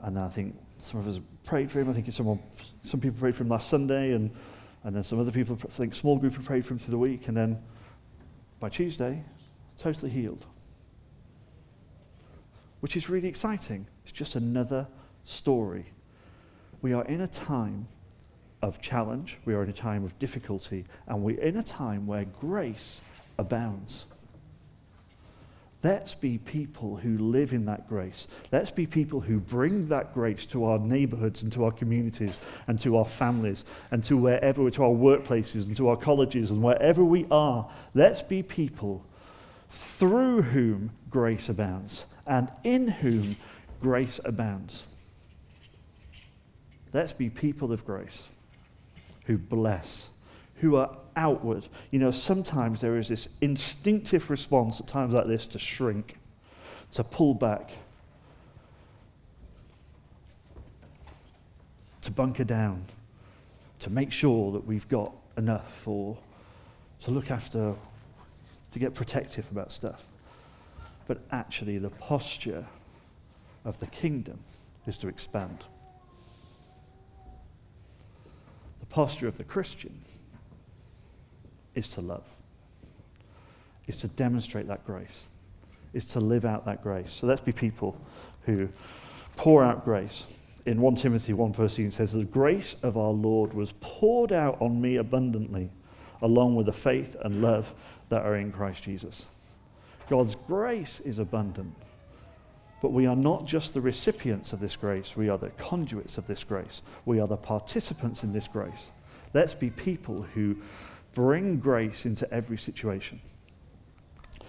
And 0.02 0.18
I 0.18 0.28
think 0.28 0.54
some 0.76 1.00
of 1.00 1.08
us 1.08 1.18
prayed 1.46 1.70
for 1.70 1.80
him. 1.80 1.88
I 1.88 1.94
think 1.94 2.12
someone, 2.12 2.40
some 2.82 3.00
people 3.00 3.18
prayed 3.18 3.34
for 3.34 3.44
him 3.44 3.48
last 3.48 3.68
Sunday, 3.68 4.12
and, 4.12 4.30
and 4.84 4.94
then 4.94 5.02
some 5.02 5.18
other 5.18 5.32
people, 5.32 5.58
I 5.64 5.68
think 5.68 5.94
small 5.94 6.18
group 6.18 6.34
prayed 6.44 6.66
for 6.66 6.74
him 6.74 6.78
through 6.78 6.90
the 6.90 6.98
week. 6.98 7.28
And 7.28 7.36
then 7.36 7.58
by 8.60 8.68
Tuesday, 8.68 9.24
totally 9.78 10.10
healed. 10.10 10.44
Which 12.82 12.96
is 12.96 13.08
really 13.08 13.28
exciting. 13.28 13.86
It's 14.02 14.10
just 14.10 14.34
another 14.34 14.88
story. 15.24 15.86
We 16.80 16.92
are 16.92 17.04
in 17.04 17.20
a 17.20 17.28
time 17.28 17.86
of 18.60 18.80
challenge, 18.80 19.38
we 19.44 19.54
are 19.54 19.62
in 19.62 19.70
a 19.70 19.72
time 19.72 20.02
of 20.02 20.18
difficulty, 20.18 20.84
and 21.06 21.22
we're 21.22 21.40
in 21.40 21.56
a 21.56 21.62
time 21.62 22.08
where 22.08 22.24
grace 22.24 23.00
abounds. 23.38 24.06
Let's 25.84 26.14
be 26.14 26.38
people 26.38 26.96
who 26.96 27.18
live 27.18 27.52
in 27.52 27.66
that 27.66 27.88
grace. 27.88 28.26
Let's 28.50 28.72
be 28.72 28.88
people 28.88 29.20
who 29.20 29.38
bring 29.38 29.86
that 29.88 30.12
grace 30.12 30.44
to 30.46 30.64
our 30.64 30.80
neighborhoods 30.80 31.44
and 31.44 31.52
to 31.52 31.64
our 31.64 31.72
communities 31.72 32.40
and 32.66 32.80
to 32.80 32.96
our 32.96 33.04
families 33.04 33.64
and 33.92 34.02
to 34.04 34.16
wherever, 34.16 34.68
to 34.68 34.82
our 34.82 34.90
workplaces 34.90 35.68
and 35.68 35.76
to 35.76 35.88
our 35.88 35.96
colleges 35.96 36.50
and 36.50 36.60
wherever 36.60 37.04
we 37.04 37.28
are. 37.30 37.70
Let's 37.94 38.22
be 38.22 38.42
people 38.42 39.06
through 39.70 40.42
whom 40.42 40.90
grace 41.08 41.48
abounds 41.48 42.06
and 42.26 42.50
in 42.64 42.88
whom 42.88 43.36
grace 43.80 44.20
abounds. 44.24 44.86
Let's 46.92 47.12
be 47.12 47.30
people 47.30 47.72
of 47.72 47.84
grace 47.84 48.36
who 49.24 49.38
bless, 49.38 50.16
who 50.56 50.76
are 50.76 50.96
outward. 51.16 51.66
You 51.90 51.98
know, 51.98 52.10
sometimes 52.10 52.80
there 52.80 52.96
is 52.96 53.08
this 53.08 53.38
instinctive 53.40 54.30
response 54.30 54.80
at 54.80 54.86
times 54.86 55.14
like 55.14 55.26
this 55.26 55.46
to 55.48 55.58
shrink, 55.58 56.18
to 56.92 57.02
pull 57.02 57.34
back, 57.34 57.70
to 62.02 62.10
bunker 62.10 62.44
down, 62.44 62.82
to 63.80 63.90
make 63.90 64.12
sure 64.12 64.52
that 64.52 64.66
we've 64.66 64.88
got 64.88 65.12
enough, 65.36 65.86
or 65.88 66.18
to 67.00 67.10
look 67.10 67.30
after, 67.30 67.74
to 68.70 68.78
get 68.78 68.94
protective 68.94 69.50
about 69.50 69.72
stuff. 69.72 70.04
But 71.06 71.20
actually, 71.30 71.78
the 71.78 71.90
posture 71.90 72.66
of 73.64 73.78
the 73.80 73.86
kingdom 73.86 74.40
is 74.86 74.98
to 74.98 75.08
expand. 75.08 75.64
The 78.80 78.86
posture 78.86 79.28
of 79.28 79.38
the 79.38 79.44
Christian 79.44 80.02
is 81.74 81.88
to 81.90 82.00
love, 82.00 82.28
is 83.86 83.96
to 83.98 84.08
demonstrate 84.08 84.68
that 84.68 84.84
grace, 84.84 85.28
is 85.92 86.04
to 86.06 86.20
live 86.20 86.44
out 86.44 86.64
that 86.66 86.82
grace. 86.82 87.12
So 87.12 87.26
let's 87.26 87.40
be 87.40 87.52
people 87.52 87.96
who 88.42 88.68
pour 89.36 89.64
out 89.64 89.84
grace. 89.84 90.38
In 90.64 90.80
1 90.80 90.96
Timothy 90.96 91.32
1 91.32 91.52
verse 91.52 91.74
18 91.74 91.90
says, 91.90 92.12
The 92.12 92.24
grace 92.24 92.82
of 92.84 92.96
our 92.96 93.10
Lord 93.10 93.52
was 93.54 93.72
poured 93.80 94.32
out 94.32 94.60
on 94.60 94.80
me 94.80 94.96
abundantly, 94.96 95.70
along 96.20 96.54
with 96.54 96.66
the 96.66 96.72
faith 96.72 97.16
and 97.22 97.42
love 97.42 97.74
that 98.10 98.24
are 98.24 98.36
in 98.36 98.52
Christ 98.52 98.84
Jesus. 98.84 99.26
God's 100.12 100.34
grace 100.34 101.00
is 101.00 101.18
abundant. 101.18 101.74
But 102.82 102.92
we 102.92 103.06
are 103.06 103.16
not 103.16 103.46
just 103.46 103.72
the 103.72 103.80
recipients 103.80 104.52
of 104.52 104.60
this 104.60 104.76
grace, 104.76 105.16
we 105.16 105.30
are 105.30 105.38
the 105.38 105.48
conduits 105.48 106.18
of 106.18 106.26
this 106.26 106.44
grace. 106.44 106.82
We 107.06 107.18
are 107.18 107.26
the 107.26 107.38
participants 107.38 108.22
in 108.22 108.34
this 108.34 108.46
grace. 108.46 108.90
Let's 109.32 109.54
be 109.54 109.70
people 109.70 110.20
who 110.34 110.58
bring 111.14 111.60
grace 111.60 112.04
into 112.04 112.30
every 112.30 112.58
situation. 112.58 113.22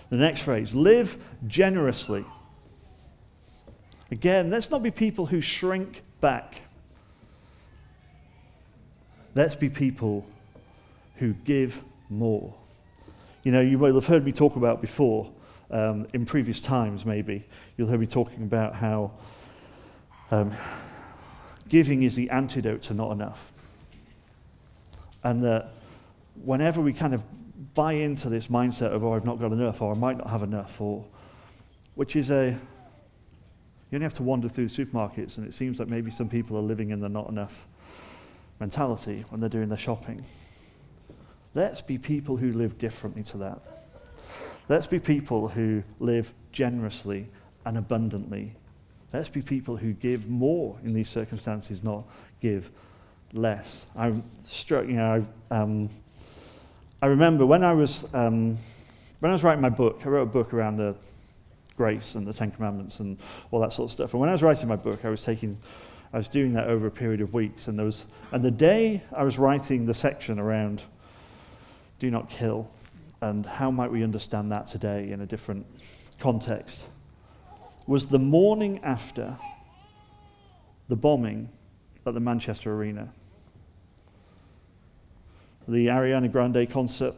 The 0.09 0.17
next 0.17 0.41
phrase 0.41 0.75
live 0.75 1.15
generously. 1.47 2.25
Again, 4.11 4.49
let's 4.49 4.69
not 4.69 4.83
be 4.83 4.91
people 4.91 5.27
who 5.27 5.39
shrink 5.39 6.01
back. 6.19 6.61
Let's 9.33 9.55
be 9.55 9.69
people 9.69 10.27
who 11.19 11.31
give 11.31 11.81
more. 12.09 12.53
You 13.43 13.53
know, 13.53 13.61
you 13.61 13.79
will 13.79 13.95
have 13.95 14.07
heard 14.07 14.25
me 14.25 14.33
talk 14.33 14.57
about 14.57 14.81
before 14.81 15.31
um, 15.71 16.07
in 16.13 16.25
previous 16.25 16.59
times, 16.59 17.05
maybe. 17.05 17.45
You'll 17.77 17.89
hear 17.89 17.97
me 17.97 18.07
talking 18.07 18.43
about 18.43 18.75
how 18.75 19.11
um, 20.31 20.51
giving 21.67 22.03
is 22.03 22.15
the 22.15 22.29
antidote 22.29 22.81
to 22.83 22.93
not 22.93 23.11
enough. 23.11 23.51
And 25.23 25.43
that 25.43 25.73
whenever 26.43 26.81
we 26.81 26.93
kind 26.93 27.13
of 27.13 27.23
buy 27.73 27.93
into 27.93 28.29
this 28.29 28.47
mindset 28.47 28.91
of, 28.91 29.03
oh, 29.03 29.13
I've 29.13 29.25
not 29.25 29.39
got 29.39 29.51
enough, 29.51 29.81
or 29.81 29.93
I 29.93 29.97
might 29.97 30.17
not 30.17 30.29
have 30.29 30.43
enough, 30.43 30.79
or 30.81 31.05
which 31.95 32.15
is 32.15 32.29
a, 32.29 32.49
you 32.49 32.57
only 33.95 34.03
have 34.03 34.13
to 34.15 34.23
wander 34.23 34.49
through 34.49 34.67
the 34.67 34.85
supermarkets, 34.85 35.37
and 35.37 35.47
it 35.47 35.53
seems 35.53 35.79
like 35.79 35.87
maybe 35.87 36.11
some 36.11 36.29
people 36.29 36.57
are 36.57 36.61
living 36.61 36.89
in 36.89 36.99
the 36.99 37.09
not 37.09 37.29
enough 37.29 37.67
mentality 38.59 39.25
when 39.29 39.39
they're 39.39 39.49
doing 39.49 39.69
their 39.69 39.77
shopping. 39.77 40.25
Let's 41.55 41.81
be 41.81 41.97
people 41.97 42.37
who 42.37 42.51
live 42.51 42.77
differently 42.77 43.23
to 43.23 43.37
that. 43.37 43.61
Let's 44.69 44.87
be 44.87 44.99
people 44.99 45.49
who 45.49 45.83
live 45.99 46.33
generously 46.51 47.27
and 47.65 47.77
abundantly. 47.77 48.55
Let's 49.11 49.29
be 49.29 49.41
people 49.41 49.77
who 49.77 49.93
give 49.93 50.29
more 50.29 50.77
in 50.83 50.93
these 50.93 51.09
circumstances, 51.09 51.83
not 51.83 52.05
give 52.41 52.71
less. 53.33 53.85
I'm 53.95 54.23
struck, 54.41 54.87
you 54.87 54.93
know, 54.93 55.25
I, 55.51 55.55
um, 55.55 55.89
I 57.01 57.07
remember 57.07 57.45
when 57.45 57.63
I 57.63 57.73
was 57.73 58.13
um, 58.15 58.57
when 59.19 59.29
I 59.29 59.33
was 59.33 59.43
writing 59.43 59.61
my 59.61 59.69
book, 59.69 60.01
I 60.05 60.09
wrote 60.09 60.23
a 60.23 60.25
book 60.25 60.53
around 60.53 60.77
the 60.77 60.95
grace 61.75 62.15
and 62.15 62.25
the 62.25 62.33
Ten 62.33 62.51
Commandments 62.51 62.99
and 62.99 63.17
all 63.51 63.59
that 63.61 63.73
sort 63.73 63.87
of 63.87 63.91
stuff. 63.91 64.13
And 64.13 64.21
when 64.21 64.29
I 64.29 64.33
was 64.33 64.43
writing 64.43 64.67
my 64.69 64.75
book, 64.75 65.05
I 65.05 65.09
was 65.09 65.23
taking, 65.23 65.57
I 66.13 66.17
was 66.17 66.29
doing 66.29 66.53
that 66.53 66.67
over 66.67 66.87
a 66.87 66.91
period 66.91 67.21
of 67.21 67.33
weeks. 67.33 67.67
And 67.67 67.77
there 67.77 67.85
was, 67.85 68.05
and 68.31 68.43
the 68.43 68.51
day 68.51 69.03
I 69.15 69.23
was 69.23 69.37
writing 69.37 69.85
the 69.85 69.93
section 69.93 70.39
around 70.39 70.83
"Do 71.99 72.09
not 72.09 72.29
kill," 72.29 72.71
and 73.23 73.45
how 73.45 73.71
might 73.71 73.89
we 73.89 74.03
understand 74.03 74.51
that 74.51 74.67
today 74.67 75.09
in 75.09 75.21
a 75.21 75.25
different 75.25 75.65
context, 76.19 76.83
was 77.87 78.07
the 78.07 78.19
morning 78.19 78.81
after 78.83 79.37
the 80.89 80.97
bombing 80.97 81.47
at 82.05 82.13
the 82.13 82.19
Manchester 82.19 82.73
Arena. 82.73 83.13
The 85.69 85.87
Ariana 85.87 86.29
Grande 86.29 86.69
concert. 86.69 87.15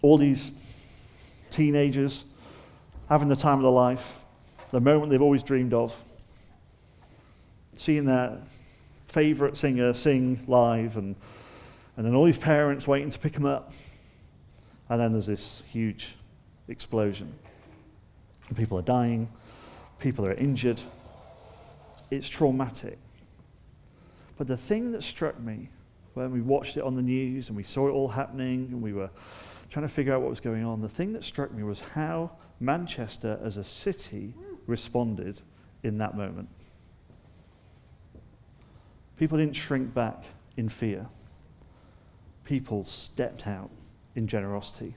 All 0.00 0.16
these 0.16 1.46
teenagers 1.50 2.24
having 3.10 3.28
the 3.28 3.36
time 3.36 3.58
of 3.58 3.64
their 3.64 3.70
life, 3.70 4.24
the 4.72 4.80
moment 4.80 5.10
they've 5.10 5.20
always 5.20 5.42
dreamed 5.42 5.74
of. 5.74 5.94
Seeing 7.74 8.06
their 8.06 8.38
favourite 9.08 9.58
singer 9.58 9.92
sing 9.92 10.40
live, 10.46 10.96
and, 10.96 11.16
and 11.98 12.06
then 12.06 12.14
all 12.14 12.24
these 12.24 12.38
parents 12.38 12.88
waiting 12.88 13.10
to 13.10 13.18
pick 13.18 13.34
them 13.34 13.44
up. 13.44 13.72
And 14.88 15.00
then 15.00 15.12
there's 15.12 15.26
this 15.26 15.62
huge 15.70 16.14
explosion. 16.68 17.32
People 18.54 18.78
are 18.78 18.82
dying, 18.82 19.28
people 19.98 20.24
are 20.24 20.34
injured. 20.34 20.80
It's 22.10 22.28
traumatic. 22.28 22.98
But 24.38 24.46
the 24.46 24.56
thing 24.56 24.92
that 24.92 25.02
struck 25.02 25.40
me 25.40 25.70
when 26.14 26.30
we 26.30 26.40
watched 26.40 26.76
it 26.76 26.82
on 26.82 26.94
the 26.94 27.02
news 27.02 27.48
and 27.48 27.56
we 27.56 27.62
saw 27.62 27.88
it 27.88 27.90
all 27.90 28.08
happening 28.08 28.68
and 28.70 28.80
we 28.80 28.92
were 28.92 29.10
trying 29.68 29.84
to 29.86 29.92
figure 29.92 30.14
out 30.14 30.20
what 30.20 30.30
was 30.30 30.40
going 30.40 30.64
on, 30.64 30.80
the 30.80 30.88
thing 30.88 31.12
that 31.12 31.24
struck 31.24 31.52
me 31.52 31.62
was 31.62 31.80
how 31.80 32.30
Manchester 32.60 33.38
as 33.42 33.56
a 33.56 33.64
city 33.64 34.34
responded 34.66 35.40
in 35.82 35.98
that 35.98 36.16
moment. 36.16 36.48
People 39.18 39.38
didn't 39.38 39.56
shrink 39.56 39.92
back 39.92 40.24
in 40.56 40.68
fear, 40.68 41.06
people 42.44 42.84
stepped 42.84 43.46
out 43.46 43.70
in 44.16 44.26
generosity. 44.26 44.94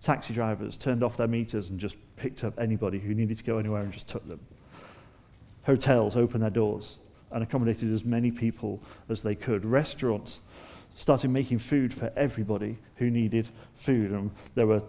Taxi 0.00 0.34
drivers 0.34 0.76
turned 0.76 1.02
off 1.02 1.16
their 1.16 1.28
meters 1.28 1.70
and 1.70 1.78
just 1.78 1.96
picked 2.16 2.44
up 2.44 2.58
anybody 2.58 2.98
who 2.98 3.14
needed 3.14 3.38
to 3.38 3.44
go 3.44 3.58
anywhere 3.58 3.82
and 3.82 3.92
just 3.92 4.08
took 4.08 4.26
them. 4.28 4.40
Hotels 5.64 6.16
opened 6.16 6.42
their 6.42 6.50
doors 6.50 6.98
and 7.30 7.42
accommodated 7.42 7.92
as 7.92 8.04
many 8.04 8.30
people 8.30 8.82
as 9.08 9.22
they 9.22 9.34
could. 9.34 9.64
Restaurants 9.64 10.40
started 10.94 11.30
making 11.30 11.58
food 11.58 11.92
for 11.92 12.12
everybody 12.16 12.78
who 12.96 13.10
needed 13.10 13.48
food. 13.74 14.10
And 14.10 14.30
there 14.54 14.66
were 14.66 14.82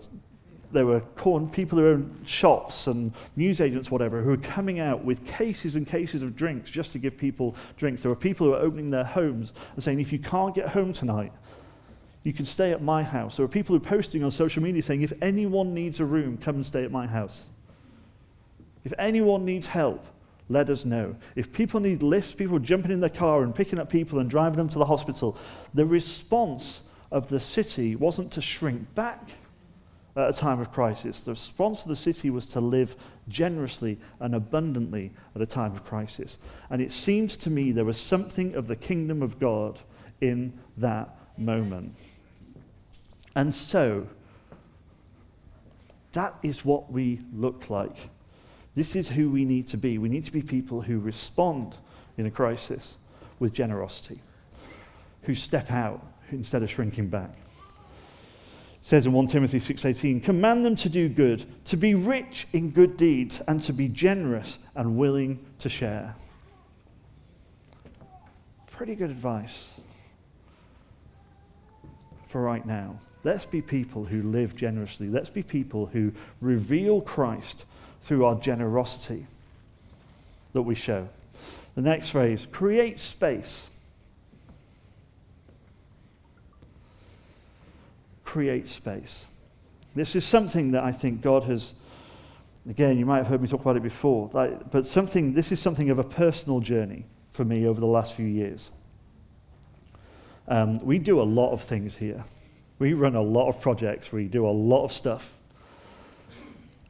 there 0.72 0.86
were 0.86 1.00
corn, 1.00 1.48
people 1.50 1.80
who 1.80 1.88
owned 1.88 2.28
shops 2.28 2.88
and 2.88 3.14
newsagents, 3.36 3.90
whatever, 3.90 4.22
who 4.22 4.32
were 4.32 4.38
coming 4.38 4.80
out 4.80 5.06
with 5.06 5.26
cases 5.26 5.76
and 5.76 5.88
cases 5.88 6.22
of 6.22 6.36
drinks 6.36 6.70
just 6.70 6.92
to 6.92 7.00
give 7.00 7.18
people 7.18 7.56
drinks. 7.78 8.02
There 8.02 8.10
were 8.10 8.16
people 8.16 8.48
who 8.48 8.52
were 8.52 8.60
opening 8.60 8.90
their 8.90 9.06
homes 9.06 9.54
and 9.76 9.84
saying, 9.84 10.02
if 10.02 10.12
you 10.12 10.20
can't 10.20 10.54
get 10.54 10.70
home 10.70 10.92
tonight, 10.92 11.32
you 12.26 12.34
can 12.34 12.44
stay 12.44 12.72
at 12.72 12.82
my 12.82 13.04
house. 13.04 13.38
There 13.38 13.46
were 13.46 13.52
people 13.52 13.76
who 13.76 13.80
were 13.80 13.88
posting 13.88 14.24
on 14.24 14.32
social 14.32 14.62
media 14.64 14.82
saying, 14.82 15.04
if 15.04 15.14
anyone 15.22 15.76
needs 15.76 16.00
a 16.00 16.06
room, 16.06 16.38
come 16.38 16.56
and 16.56 16.66
stay 16.66 16.84
at 16.84 16.92
my 16.92 17.06
house. 17.06 17.46
If 18.84 18.94
anyone 18.98 19.46
needs 19.46 19.68
help, 19.68 20.04
let 20.50 20.72
us 20.72 20.86
know. 20.86 21.18
If 21.36 21.54
people 21.54 21.80
need 21.80 22.02
lifts, 22.02 22.34
people 22.34 22.58
jumping 22.58 22.92
in 22.92 23.00
their 23.00 23.10
car 23.10 23.44
and 23.44 23.54
picking 23.54 23.78
up 23.78 23.92
people 23.92 24.18
and 24.18 24.28
driving 24.28 24.58
them 24.58 24.70
to 24.70 24.80
the 24.80 24.86
hospital, 24.86 25.38
the 25.76 25.86
response 25.86 26.90
of 27.12 27.30
the 27.30 27.40
city 27.40 27.96
wasn't 27.96 28.32
to 28.32 28.42
shrink 28.42 28.96
back 28.96 29.22
at 30.16 30.30
a 30.30 30.34
time 30.34 30.60
of 30.60 30.72
crisis. 30.72 31.20
The 31.20 31.32
response 31.32 31.84
of 31.84 31.90
the 31.90 31.96
city 31.96 32.32
was 32.32 32.48
to 32.48 32.60
live 32.60 32.96
generously 33.28 34.00
and 34.20 34.34
abundantly 34.34 35.12
at 35.36 35.44
a 35.44 35.46
time 35.46 35.74
of 35.74 35.84
crisis. 35.84 36.40
And 36.72 36.82
it 36.82 36.92
seemed 36.92 37.30
to 37.30 37.52
me 37.52 37.72
there 37.72 37.86
was 37.86 38.00
something 38.00 38.56
of 38.56 38.66
the 38.66 38.76
kingdom 38.76 39.22
of 39.22 39.40
God 39.40 39.80
in 40.22 40.54
that 40.78 41.16
moment. 41.38 41.98
And 43.36 43.54
so, 43.54 44.08
that 46.14 46.36
is 46.42 46.64
what 46.64 46.92
we 46.92 47.20
look 47.34 47.70
like. 47.70 48.10
This 48.74 48.96
is 48.96 49.10
who 49.10 49.30
we 49.30 49.46
need 49.46 49.68
to 49.68 49.78
be. 49.78 49.98
We 49.98 50.10
need 50.10 50.24
to 50.24 50.32
be 50.32 50.42
people 50.42 50.82
who 50.82 51.00
respond 51.00 51.76
in 52.18 52.26
a 52.26 52.32
crisis 52.32 52.98
with 53.40 53.54
generosity, 53.54 54.20
who 55.24 55.36
step 55.36 55.72
out 55.72 56.06
instead 56.32 56.64
of 56.64 56.72
shrinking 56.72 57.08
back 57.08 57.32
It 57.32 57.38
says 58.82 59.06
in 59.06 59.14
1 59.14 59.28
Timothy 59.28 59.60
6:18, 59.60 60.22
"Command 60.22 60.66
them 60.66 60.76
to 60.76 60.90
do 60.90 61.10
good, 61.10 61.46
to 61.66 61.78
be 61.78 61.94
rich 61.96 62.48
in 62.54 62.72
good 62.72 62.98
deeds, 62.98 63.42
and 63.42 63.62
to 63.64 63.74
be 63.74 63.88
generous 63.88 64.60
and 64.76 64.98
willing 64.98 65.40
to 65.60 65.70
share." 65.70 66.16
Pretty 68.68 68.96
good 68.96 69.10
advice 69.10 69.80
for 72.36 72.42
right 72.42 72.66
now. 72.66 73.00
Let's 73.24 73.46
be 73.46 73.62
people 73.62 74.04
who 74.04 74.22
live 74.22 74.58
generously. 74.58 75.08
Let's 75.08 75.30
be 75.30 75.42
people 75.42 75.86
who 75.86 76.12
reveal 76.42 77.00
Christ 77.00 77.64
through 78.02 78.26
our 78.26 78.36
generosity 78.36 79.26
that 80.52 80.64
we 80.64 80.76
show. 80.76 81.08
The 81.76 81.82
next 81.82 82.10
phrase, 82.10 82.46
create 82.52 83.00
space. 83.00 83.80
create 88.26 88.68
space. 88.68 89.28
This 89.96 90.14
is 90.14 90.26
something 90.26 90.72
that 90.72 90.84
I 90.84 90.92
think 90.92 91.22
God 91.22 91.44
has, 91.44 91.80
again, 92.70 92.98
you 93.00 93.06
might 93.06 93.20
have 93.20 93.28
heard 93.28 93.42
me 93.42 93.48
talk 93.48 93.62
about 93.62 93.78
it 93.78 93.84
before, 93.84 94.28
but 94.28 94.86
something, 94.86 95.36
this 95.36 95.54
is 95.54 95.62
something 95.62 95.90
of 95.90 96.00
a 96.00 96.04
personal 96.04 96.60
journey 96.60 97.06
for 97.32 97.46
me 97.46 97.66
over 97.66 97.80
the 97.80 97.86
last 97.86 98.14
few 98.14 98.26
years. 98.26 98.72
Um, 100.48 100.78
we 100.80 101.00
do 101.00 101.22
a 101.22 101.24
lot 101.24 101.52
of 101.52 101.62
things 101.62 101.96
here. 101.96 102.24
We 102.78 102.94
run 102.94 103.16
a 103.16 103.22
lot 103.22 103.48
of 103.48 103.62
projects, 103.62 104.12
we 104.12 104.28
do 104.28 104.46
a 104.48 104.52
lot 104.52 104.84
of 104.84 104.92
stuff. 104.92 105.34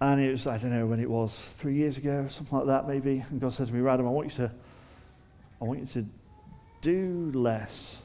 And 0.01 0.19
it 0.19 0.29
was, 0.29 0.45
I 0.45 0.57
don't 0.57 0.71
know 0.71 0.85
when 0.85 0.99
it 0.99 1.09
was, 1.09 1.49
three 1.57 1.75
years 1.75 1.97
ago, 1.97 2.27
something 2.27 2.57
like 2.57 2.67
that 2.67 2.87
maybe. 2.87 3.23
And 3.29 3.39
God 3.39 3.53
said 3.53 3.67
to 3.67 3.73
me, 3.73 3.87
Adam, 3.87 4.05
I 4.07 4.09
want 4.09 4.27
you 4.27 4.35
to, 4.45 4.51
I 5.61 5.63
want 5.63 5.79
you 5.79 5.85
to 5.85 6.05
do 6.81 7.31
less 7.33 8.01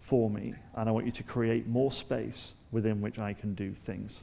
for 0.00 0.28
me, 0.28 0.54
and 0.74 0.88
I 0.88 0.92
want 0.92 1.06
you 1.06 1.12
to 1.12 1.22
create 1.22 1.66
more 1.66 1.92
space 1.92 2.54
within 2.72 3.00
which 3.00 3.18
I 3.18 3.34
can 3.34 3.54
do 3.54 3.72
things. 3.72 4.22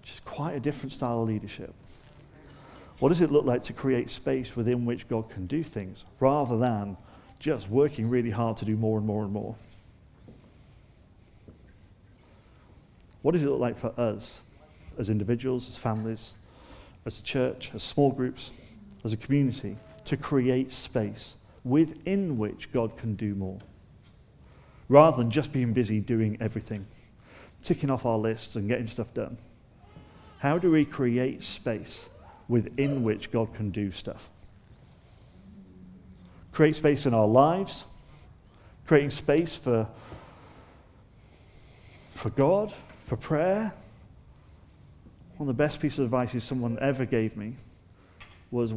Which 0.00 0.10
is 0.10 0.20
quite 0.20 0.56
a 0.56 0.60
different 0.60 0.92
style 0.92 1.22
of 1.22 1.28
leadership. 1.28 1.74
What 3.00 3.10
does 3.10 3.20
it 3.20 3.30
look 3.30 3.44
like 3.44 3.62
to 3.64 3.72
create 3.72 4.08
space 4.10 4.56
within 4.56 4.86
which 4.86 5.08
God 5.08 5.28
can 5.28 5.46
do 5.46 5.62
things 5.62 6.04
rather 6.20 6.56
than 6.56 6.96
just 7.44 7.68
working 7.68 8.08
really 8.08 8.30
hard 8.30 8.56
to 8.56 8.64
do 8.64 8.74
more 8.74 8.96
and 8.96 9.06
more 9.06 9.22
and 9.22 9.30
more? 9.30 9.54
What 13.20 13.32
does 13.32 13.42
it 13.42 13.50
look 13.50 13.60
like 13.60 13.76
for 13.76 13.92
us 14.00 14.42
as 14.98 15.10
individuals, 15.10 15.68
as 15.68 15.76
families, 15.76 16.32
as 17.04 17.20
a 17.20 17.22
church, 17.22 17.70
as 17.74 17.82
small 17.82 18.12
groups, 18.12 18.72
as 19.04 19.12
a 19.12 19.18
community 19.18 19.76
to 20.06 20.16
create 20.16 20.72
space 20.72 21.36
within 21.64 22.38
which 22.38 22.72
God 22.72 22.96
can 22.96 23.14
do 23.14 23.34
more. 23.34 23.58
Rather 24.88 25.18
than 25.18 25.30
just 25.30 25.52
being 25.52 25.74
busy 25.74 26.00
doing 26.00 26.38
everything, 26.40 26.86
ticking 27.62 27.90
off 27.90 28.06
our 28.06 28.16
lists 28.16 28.56
and 28.56 28.68
getting 28.68 28.86
stuff 28.86 29.12
done. 29.12 29.36
How 30.38 30.56
do 30.56 30.70
we 30.70 30.86
create 30.86 31.42
space 31.42 32.08
within 32.48 33.02
which 33.02 33.30
God 33.30 33.52
can 33.52 33.70
do 33.70 33.90
stuff? 33.90 34.30
Create 36.54 36.76
space 36.76 37.04
in 37.04 37.12
our 37.12 37.26
lives, 37.26 37.84
creating 38.86 39.10
space 39.10 39.56
for, 39.56 39.88
for 42.14 42.30
God, 42.30 42.70
for 42.70 43.16
prayer. 43.16 43.72
One 45.36 45.48
of 45.48 45.56
the 45.56 45.60
best 45.60 45.80
pieces 45.80 45.98
of 45.98 46.04
advice 46.04 46.44
someone 46.44 46.78
ever 46.80 47.06
gave 47.06 47.36
me 47.36 47.56
was 48.52 48.72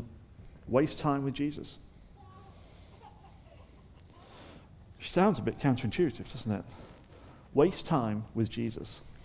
waste 0.67 0.97
time 0.97 1.23
with 1.23 1.35
Jesus. 1.35 2.09
Which 4.97 5.11
sounds 5.11 5.37
a 5.37 5.43
bit 5.43 5.59
counterintuitive, 5.59 6.31
doesn't 6.31 6.51
it? 6.51 6.65
Waste 7.53 7.85
time 7.85 8.23
with 8.33 8.49
Jesus. 8.49 9.16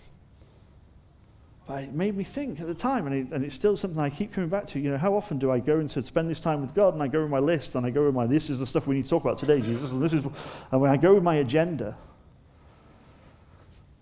But 1.65 1.83
it 1.83 1.93
made 1.93 2.17
me 2.17 2.25
think 2.25 2.59
at 2.59 2.67
the 2.67 2.73
time, 2.73 3.07
and, 3.07 3.15
it, 3.15 3.33
and 3.33 3.45
it's 3.45 3.55
still 3.55 3.77
something 3.77 3.99
I 3.99 4.09
keep 4.09 4.33
coming 4.33 4.49
back 4.49 4.65
to. 4.67 4.79
You 4.79 4.91
know, 4.91 4.97
how 4.97 5.15
often 5.15 5.39
do 5.39 5.49
I 5.49 5.59
go 5.59 5.79
into 5.79 6.03
spend 6.03 6.29
this 6.29 6.41
time 6.41 6.59
with 6.61 6.73
God, 6.73 6.93
and 6.93 7.01
I 7.01 7.07
go 7.07 7.21
with 7.21 7.31
my 7.31 7.39
list, 7.39 7.75
and 7.75 7.85
I 7.85 7.89
go 7.89 8.05
with 8.05 8.13
my 8.13 8.25
this 8.25 8.49
is 8.49 8.59
the 8.59 8.65
stuff 8.65 8.85
we 8.85 8.95
need 8.95 9.05
to 9.05 9.09
talk 9.09 9.23
about 9.23 9.37
today, 9.37 9.61
Jesus, 9.61 9.91
and 9.91 10.01
this 10.01 10.11
is, 10.11 10.25
and 10.25 10.81
when 10.81 10.91
I 10.91 10.97
go 10.97 11.13
with 11.13 11.23
my 11.23 11.35
agenda, 11.35 11.95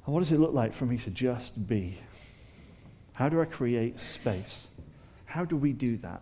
and 0.06 0.14
what 0.14 0.22
does 0.22 0.32
it 0.32 0.40
look 0.40 0.54
like 0.54 0.74
for 0.74 0.86
me 0.86 0.98
to 0.98 1.12
just 1.12 1.68
be? 1.68 1.98
How 3.14 3.30
do 3.30 3.40
I 3.40 3.46
create 3.46 4.00
space? 4.00 4.80
How 5.26 5.46
do 5.46 5.56
we 5.56 5.74
do 5.74 5.98
that? 5.98 6.22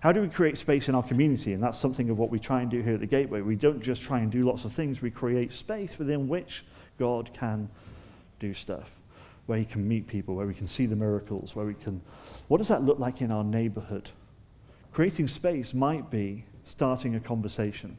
How 0.00 0.12
do 0.12 0.20
we 0.20 0.28
create 0.28 0.58
space 0.58 0.88
in 0.88 0.94
our 0.94 1.02
community? 1.02 1.52
And 1.52 1.62
that's 1.62 1.78
something 1.78 2.10
of 2.10 2.18
what 2.18 2.30
we 2.30 2.38
try 2.38 2.62
and 2.62 2.70
do 2.70 2.82
here 2.82 2.94
at 2.94 3.00
the 3.00 3.06
Gateway. 3.06 3.40
We 3.40 3.56
don't 3.56 3.80
just 3.80 4.02
try 4.02 4.20
and 4.20 4.30
do 4.30 4.44
lots 4.44 4.64
of 4.64 4.72
things, 4.72 5.00
we 5.00 5.10
create 5.10 5.52
space 5.52 5.98
within 5.98 6.28
which 6.28 6.64
God 6.98 7.30
can 7.32 7.68
do 8.40 8.52
stuff, 8.52 8.96
where 9.48 9.58
He 9.58 9.64
can 9.64 9.88
meet 9.88 10.06
people, 10.06 10.34
where 10.34 10.46
we 10.46 10.52
can 10.52 10.66
see 10.66 10.84
the 10.84 10.94
miracles, 10.94 11.56
where 11.56 11.64
we 11.64 11.72
can. 11.72 12.02
What 12.48 12.58
does 12.58 12.68
that 12.68 12.82
look 12.82 12.98
like 12.98 13.22
in 13.22 13.32
our 13.32 13.42
neighborhood? 13.42 14.10
Creating 14.92 15.26
space 15.26 15.72
might 15.72 16.10
be 16.10 16.44
starting 16.64 17.14
a 17.14 17.20
conversation 17.20 17.96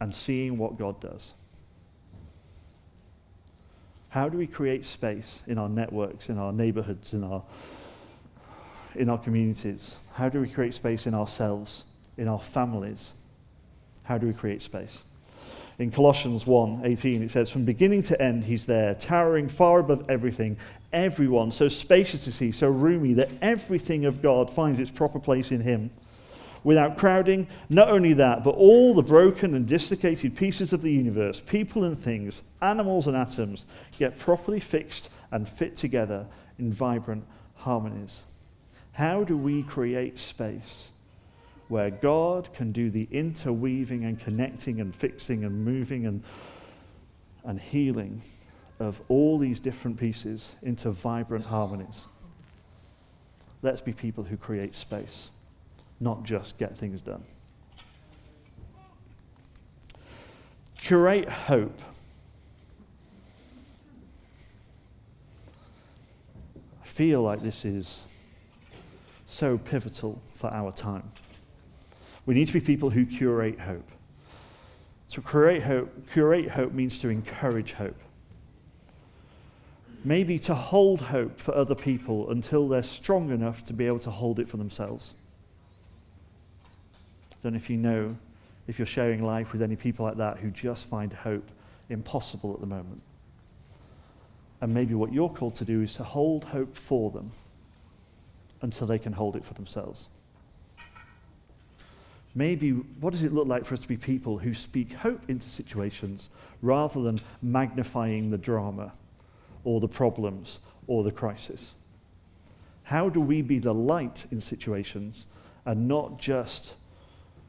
and 0.00 0.14
seeing 0.14 0.56
what 0.56 0.78
God 0.78 1.00
does. 1.00 1.34
How 4.10 4.28
do 4.28 4.38
we 4.38 4.46
create 4.46 4.84
space 4.84 5.42
in 5.48 5.58
our 5.58 5.68
networks, 5.68 6.28
in 6.28 6.38
our 6.38 6.52
neighborhoods, 6.52 7.12
in 7.12 7.24
our 7.24 7.42
in 8.94 9.08
our 9.08 9.18
communities? 9.18 10.08
How 10.14 10.28
do 10.28 10.40
we 10.40 10.48
create 10.48 10.74
space 10.74 11.08
in 11.08 11.14
ourselves, 11.14 11.86
in 12.16 12.28
our 12.28 12.40
families? 12.40 13.24
How 14.04 14.16
do 14.16 14.28
we 14.28 14.32
create 14.32 14.62
space? 14.62 15.02
In 15.80 15.90
Colossians 15.90 16.44
1:18 16.44 17.22
it 17.22 17.30
says 17.30 17.50
from 17.50 17.64
beginning 17.64 18.02
to 18.02 18.22
end 18.22 18.44
he's 18.44 18.66
there 18.66 18.94
towering 18.94 19.48
far 19.48 19.78
above 19.78 20.04
everything. 20.10 20.58
Everyone 20.92 21.50
so 21.50 21.68
spacious 21.68 22.26
is 22.26 22.38
he 22.38 22.52
so 22.52 22.68
roomy 22.68 23.14
that 23.14 23.30
everything 23.40 24.04
of 24.04 24.20
God 24.20 24.50
finds 24.50 24.78
its 24.78 24.90
proper 24.90 25.18
place 25.18 25.50
in 25.50 25.62
him. 25.62 25.88
Without 26.62 26.98
crowding 26.98 27.46
not 27.70 27.88
only 27.88 28.12
that 28.12 28.44
but 28.44 28.56
all 28.56 28.92
the 28.92 29.02
broken 29.02 29.54
and 29.54 29.66
dislocated 29.66 30.36
pieces 30.36 30.74
of 30.74 30.82
the 30.82 30.92
universe 30.92 31.40
people 31.40 31.82
and 31.82 31.96
things 31.96 32.42
animals 32.60 33.06
and 33.06 33.16
atoms 33.16 33.64
get 33.98 34.18
properly 34.18 34.60
fixed 34.60 35.08
and 35.32 35.48
fit 35.48 35.76
together 35.76 36.26
in 36.58 36.70
vibrant 36.70 37.24
harmonies. 37.54 38.20
How 38.92 39.24
do 39.24 39.34
we 39.34 39.62
create 39.62 40.18
space 40.18 40.90
where 41.70 41.90
God 41.90 42.52
can 42.52 42.72
do 42.72 42.90
the 42.90 43.06
interweaving 43.12 44.04
and 44.04 44.18
connecting 44.18 44.80
and 44.80 44.94
fixing 44.94 45.44
and 45.44 45.64
moving 45.64 46.04
and, 46.04 46.24
and 47.44 47.60
healing 47.60 48.22
of 48.80 49.00
all 49.08 49.38
these 49.38 49.60
different 49.60 49.98
pieces 49.98 50.56
into 50.62 50.90
vibrant 50.90 51.46
harmonies? 51.46 52.06
Let's 53.62 53.80
be 53.80 53.92
people 53.92 54.24
who 54.24 54.36
create 54.36 54.74
space, 54.74 55.30
not 56.00 56.24
just 56.24 56.58
get 56.58 56.76
things 56.76 57.00
done. 57.00 57.22
Curate 60.76 61.28
hope. 61.28 61.80
I 66.82 66.86
feel 66.86 67.22
like 67.22 67.42
this 67.42 67.64
is 67.64 68.22
so 69.26 69.56
pivotal 69.56 70.20
for 70.26 70.52
our 70.52 70.72
time. 70.72 71.04
We 72.30 72.36
need 72.36 72.46
to 72.46 72.52
be 72.52 72.60
people 72.60 72.90
who 72.90 73.06
curate 73.06 73.58
hope. 73.58 73.90
To 75.08 75.20
curate 75.20 75.64
hope, 75.64 76.08
curate 76.12 76.50
hope 76.50 76.72
means 76.72 77.00
to 77.00 77.08
encourage 77.08 77.72
hope. 77.72 77.98
Maybe 80.04 80.38
to 80.38 80.54
hold 80.54 81.00
hope 81.00 81.40
for 81.40 81.52
other 81.56 81.74
people 81.74 82.30
until 82.30 82.68
they're 82.68 82.84
strong 82.84 83.32
enough 83.32 83.64
to 83.64 83.72
be 83.72 83.84
able 83.88 83.98
to 83.98 84.12
hold 84.12 84.38
it 84.38 84.48
for 84.48 84.58
themselves. 84.58 85.14
I 87.32 87.36
don't 87.42 87.54
know 87.54 87.56
if 87.56 87.68
you 87.68 87.76
know 87.76 88.16
if 88.68 88.78
you're 88.78 88.86
sharing 88.86 89.24
life 89.24 89.50
with 89.50 89.60
any 89.60 89.74
people 89.74 90.06
like 90.06 90.18
that 90.18 90.36
who 90.36 90.52
just 90.52 90.86
find 90.86 91.12
hope 91.12 91.50
impossible 91.88 92.54
at 92.54 92.60
the 92.60 92.66
moment. 92.66 93.02
And 94.60 94.72
maybe 94.72 94.94
what 94.94 95.12
you're 95.12 95.30
called 95.30 95.56
to 95.56 95.64
do 95.64 95.82
is 95.82 95.94
to 95.94 96.04
hold 96.04 96.44
hope 96.44 96.76
for 96.76 97.10
them 97.10 97.32
until 98.62 98.86
they 98.86 99.00
can 99.00 99.14
hold 99.14 99.34
it 99.34 99.44
for 99.44 99.54
themselves. 99.54 100.06
Maybe 102.34 102.70
what 102.70 103.10
does 103.10 103.22
it 103.22 103.32
look 103.32 103.48
like 103.48 103.64
for 103.64 103.74
us 103.74 103.80
to 103.80 103.88
be 103.88 103.96
people 103.96 104.38
who 104.38 104.54
speak 104.54 104.92
hope 104.92 105.28
into 105.28 105.48
situations 105.48 106.30
rather 106.62 107.02
than 107.02 107.20
magnifying 107.42 108.30
the 108.30 108.38
drama 108.38 108.92
or 109.64 109.80
the 109.80 109.88
problems 109.88 110.60
or 110.86 111.02
the 111.02 111.10
crisis? 111.10 111.74
How 112.84 113.08
do 113.08 113.20
we 113.20 113.42
be 113.42 113.58
the 113.58 113.74
light 113.74 114.26
in 114.30 114.40
situations 114.40 115.26
and 115.64 115.88
not 115.88 116.18
just 116.18 116.74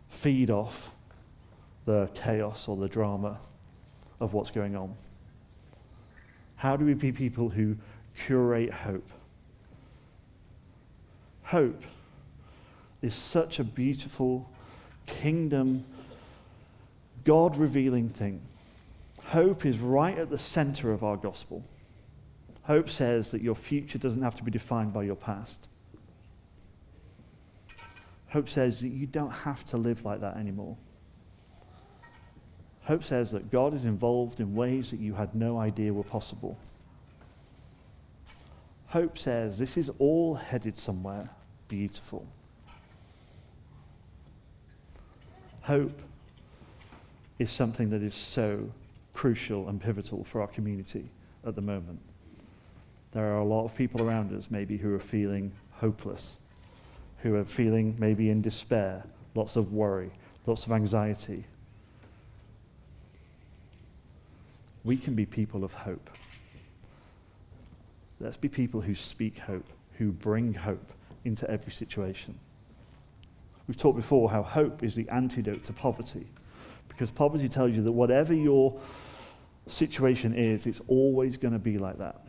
feed 0.10 0.50
off 0.50 0.91
the 1.86 2.10
chaos 2.13 2.67
or 2.67 2.78
the 2.78 2.89
drama 2.89 3.39
of 4.20 4.34
what's 4.34 4.52
going 4.52 4.76
on? 4.76 4.96
How 6.58 6.76
do 6.76 6.86
we 6.86 6.94
be 6.94 7.12
people 7.12 7.50
who 7.50 7.78
curate 8.15 8.72
hope? 8.72 9.10
Hope 11.44 11.82
is 13.02 13.15
such 13.15 13.60
a 13.60 13.63
beautiful 13.63 14.50
kingdom, 15.12 15.86
God 17.24 17.56
revealing 17.58 18.10
thing. 18.10 18.41
Hope 19.26 19.65
is 19.65 19.80
right 19.80 20.17
at 20.17 20.30
the 20.30 20.38
center 20.38 20.91
of 20.91 21.04
our 21.04 21.17
gospel. 21.17 21.63
Hope 22.63 22.89
says 22.89 23.32
that 23.32 23.41
your 23.41 23.56
future 23.56 23.97
doesn't 23.97 24.21
have 24.21 24.36
to 24.36 24.43
be 24.43 24.52
defined 24.52 24.93
by 24.93 25.04
your 25.04 25.15
past. 25.15 25.67
Hope 28.30 28.47
says 28.47 28.82
that 28.82 28.89
you 28.89 29.06
don't 29.06 29.32
have 29.32 29.65
to 29.65 29.78
live 29.78 30.06
like 30.06 30.21
that 30.21 30.38
anymore. 30.38 30.78
Hope 32.84 33.04
says 33.04 33.32
that 33.32 33.52
God 33.52 33.74
is 33.74 33.86
involved 33.86 34.39
in 34.39 34.56
ways 34.56 34.91
that 34.91 35.00
you 35.00 35.15
had 35.15 35.36
no 35.36 35.60
idea 35.60 35.93
were 35.93 36.04
possible. 36.04 36.58
Hope 38.88 39.17
says 39.17 39.60
this 39.60 39.78
is 39.78 39.89
all 40.00 40.36
headed 40.36 40.78
somewhere 40.78 41.30
beautiful. 41.67 42.28
Hope 45.62 46.02
is 47.39 47.52
something 47.52 47.89
that 47.91 48.02
is 48.02 48.15
so 48.15 48.71
crucial 49.13 49.69
and 49.69 49.82
pivotal 49.82 50.24
for 50.24 50.41
our 50.41 50.47
community 50.47 51.10
at 51.45 51.56
the 51.56 51.62
moment. 51.62 52.00
There 53.12 53.26
are 53.34 53.38
a 53.38 53.43
lot 53.43 53.65
of 53.65 53.76
people 53.76 54.08
around 54.08 54.34
us, 54.38 54.50
maybe, 54.50 54.78
who 54.78 54.93
are 54.95 55.00
feeling 55.00 55.52
hopeless, 55.74 56.39
who 57.19 57.36
are 57.36 57.45
feeling 57.45 57.95
maybe 58.00 58.30
in 58.30 58.41
despair, 58.41 59.04
lots 59.36 59.56
of 59.56 59.74
worry, 59.74 60.12
lots 60.45 60.65
of 60.65 60.71
anxiety. 60.71 61.45
We 64.84 64.97
can 64.97 65.13
be 65.13 65.26
people 65.26 65.63
of 65.63 65.74
hope. 65.74 66.10
Let's 68.19 68.38
be 68.38 68.50
people 68.50 68.82
who 68.82 68.95
speak 68.95 69.39
hope, 69.39 69.67
who 69.97 70.12
bring 70.12 70.54
hope 70.54 70.91
into 71.26 71.50
every 71.50 71.71
situation. 71.71 72.39
We've 73.67 73.78
talked 73.78 73.95
before 73.95 74.30
how 74.32 74.43
hope 74.43 74.84
is 74.84 74.95
the 74.95 75.08
antidote 75.10 75.63
to 75.65 75.74
poverty. 75.74 76.28
Because 76.88 77.12
poverty 77.12 77.47
tells 77.47 77.71
you 77.71 77.82
that 77.84 77.91
whatever 77.91 78.34
your 78.34 78.80
situation 79.67 80.34
is, 80.34 80.65
it's 80.65 80.82
always 80.88 81.38
going 81.38 81.54
to 81.54 81.60
be 81.60 81.78
like 81.78 81.97
that. 82.00 82.26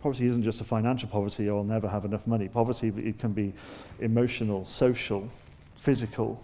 Poverty 0.00 0.26
isn't 0.26 0.42
just 0.42 0.60
a 0.60 0.64
financial 0.64 1.08
poverty, 1.08 1.48
oh, 1.50 1.58
I'll 1.58 1.64
never 1.64 1.88
have 1.88 2.04
enough 2.04 2.26
money. 2.26 2.48
Poverty, 2.48 2.88
it 2.88 3.18
can 3.18 3.32
be 3.32 3.54
emotional, 3.98 4.64
social, 4.64 5.28
physical. 5.78 6.40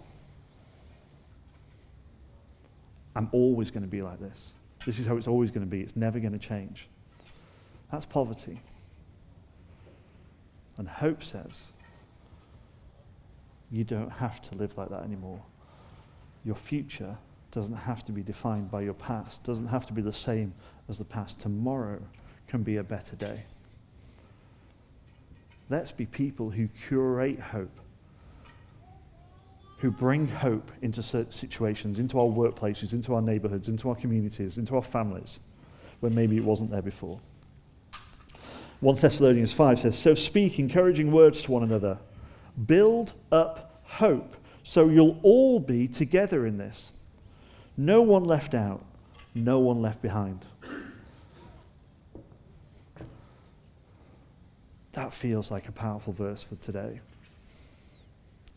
I'm 3.15 3.29
always 3.31 3.69
going 3.69 3.83
to 3.83 3.89
be 3.89 4.01
like 4.01 4.19
this. 4.19 4.53
This 4.85 4.99
is 4.99 5.05
how 5.05 5.15
it's 5.15 5.27
always 5.27 5.51
going 5.51 5.65
to 5.65 5.69
be. 5.69 5.81
It's 5.81 5.95
never 5.95 6.19
going 6.19 6.33
to 6.33 6.39
change. 6.39 6.87
That's 7.91 8.05
poverty. 8.05 8.59
And 10.77 10.87
hope 10.87 11.23
says, 11.23 11.67
you 13.73 13.83
don't 13.83 14.19
have 14.19 14.39
to 14.39 14.55
live 14.55 14.77
like 14.77 14.89
that 14.89 15.01
anymore. 15.01 15.41
Your 16.45 16.53
future 16.53 17.17
doesn't 17.51 17.75
have 17.75 18.05
to 18.05 18.11
be 18.11 18.21
defined 18.21 18.69
by 18.69 18.81
your 18.81 18.93
past, 18.93 19.43
doesn't 19.43 19.65
have 19.65 19.87
to 19.87 19.93
be 19.93 20.01
the 20.01 20.13
same 20.13 20.53
as 20.87 20.99
the 20.99 21.03
past. 21.03 21.41
Tomorrow 21.41 21.99
can 22.47 22.61
be 22.61 22.77
a 22.77 22.83
better 22.83 23.15
day. 23.15 23.45
Let's 25.71 25.91
be 25.91 26.05
people 26.05 26.51
who 26.51 26.67
curate 26.67 27.39
hope, 27.39 27.79
who 29.79 29.89
bring 29.89 30.27
hope 30.27 30.71
into 30.83 31.01
certain 31.01 31.31
situations, 31.31 31.97
into 31.97 32.19
our 32.19 32.27
workplaces, 32.27 32.93
into 32.93 33.15
our 33.15 33.23
neighborhoods, 33.23 33.67
into 33.67 33.89
our 33.89 33.95
communities, 33.95 34.59
into 34.59 34.75
our 34.75 34.83
families, 34.83 35.39
where 35.99 36.11
maybe 36.11 36.37
it 36.37 36.43
wasn't 36.43 36.69
there 36.69 36.83
before. 36.83 37.19
1 38.81 38.97
Thessalonians 38.97 39.51
5 39.51 39.79
says, 39.79 39.97
So 39.97 40.13
speak 40.13 40.59
encouraging 40.59 41.11
words 41.11 41.41
to 41.43 41.51
one 41.51 41.63
another 41.63 41.97
Build 42.65 43.13
up 43.31 43.81
hope. 43.83 44.35
So 44.63 44.89
you'll 44.89 45.19
all 45.23 45.59
be 45.59 45.87
together 45.87 46.45
in 46.45 46.57
this. 46.57 47.05
No 47.75 48.01
one 48.01 48.23
left 48.23 48.53
out, 48.53 48.83
no 49.33 49.59
one 49.59 49.81
left 49.81 50.01
behind. 50.01 50.45
That 54.93 55.11
feels 55.13 55.49
like 55.49 55.67
a 55.67 55.71
powerful 55.71 56.13
verse 56.13 56.43
for 56.43 56.55
today, 56.55 57.01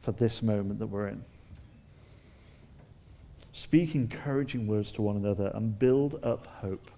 for 0.02 0.12
this 0.12 0.42
moment 0.42 0.78
that 0.80 0.88
we're 0.88 1.08
in. 1.08 1.24
Speak 3.52 3.94
encouraging 3.94 4.66
words 4.66 4.92
to 4.92 5.02
one 5.02 5.16
another 5.16 5.50
and 5.54 5.78
build 5.78 6.22
up 6.22 6.46
hope. 6.60 6.90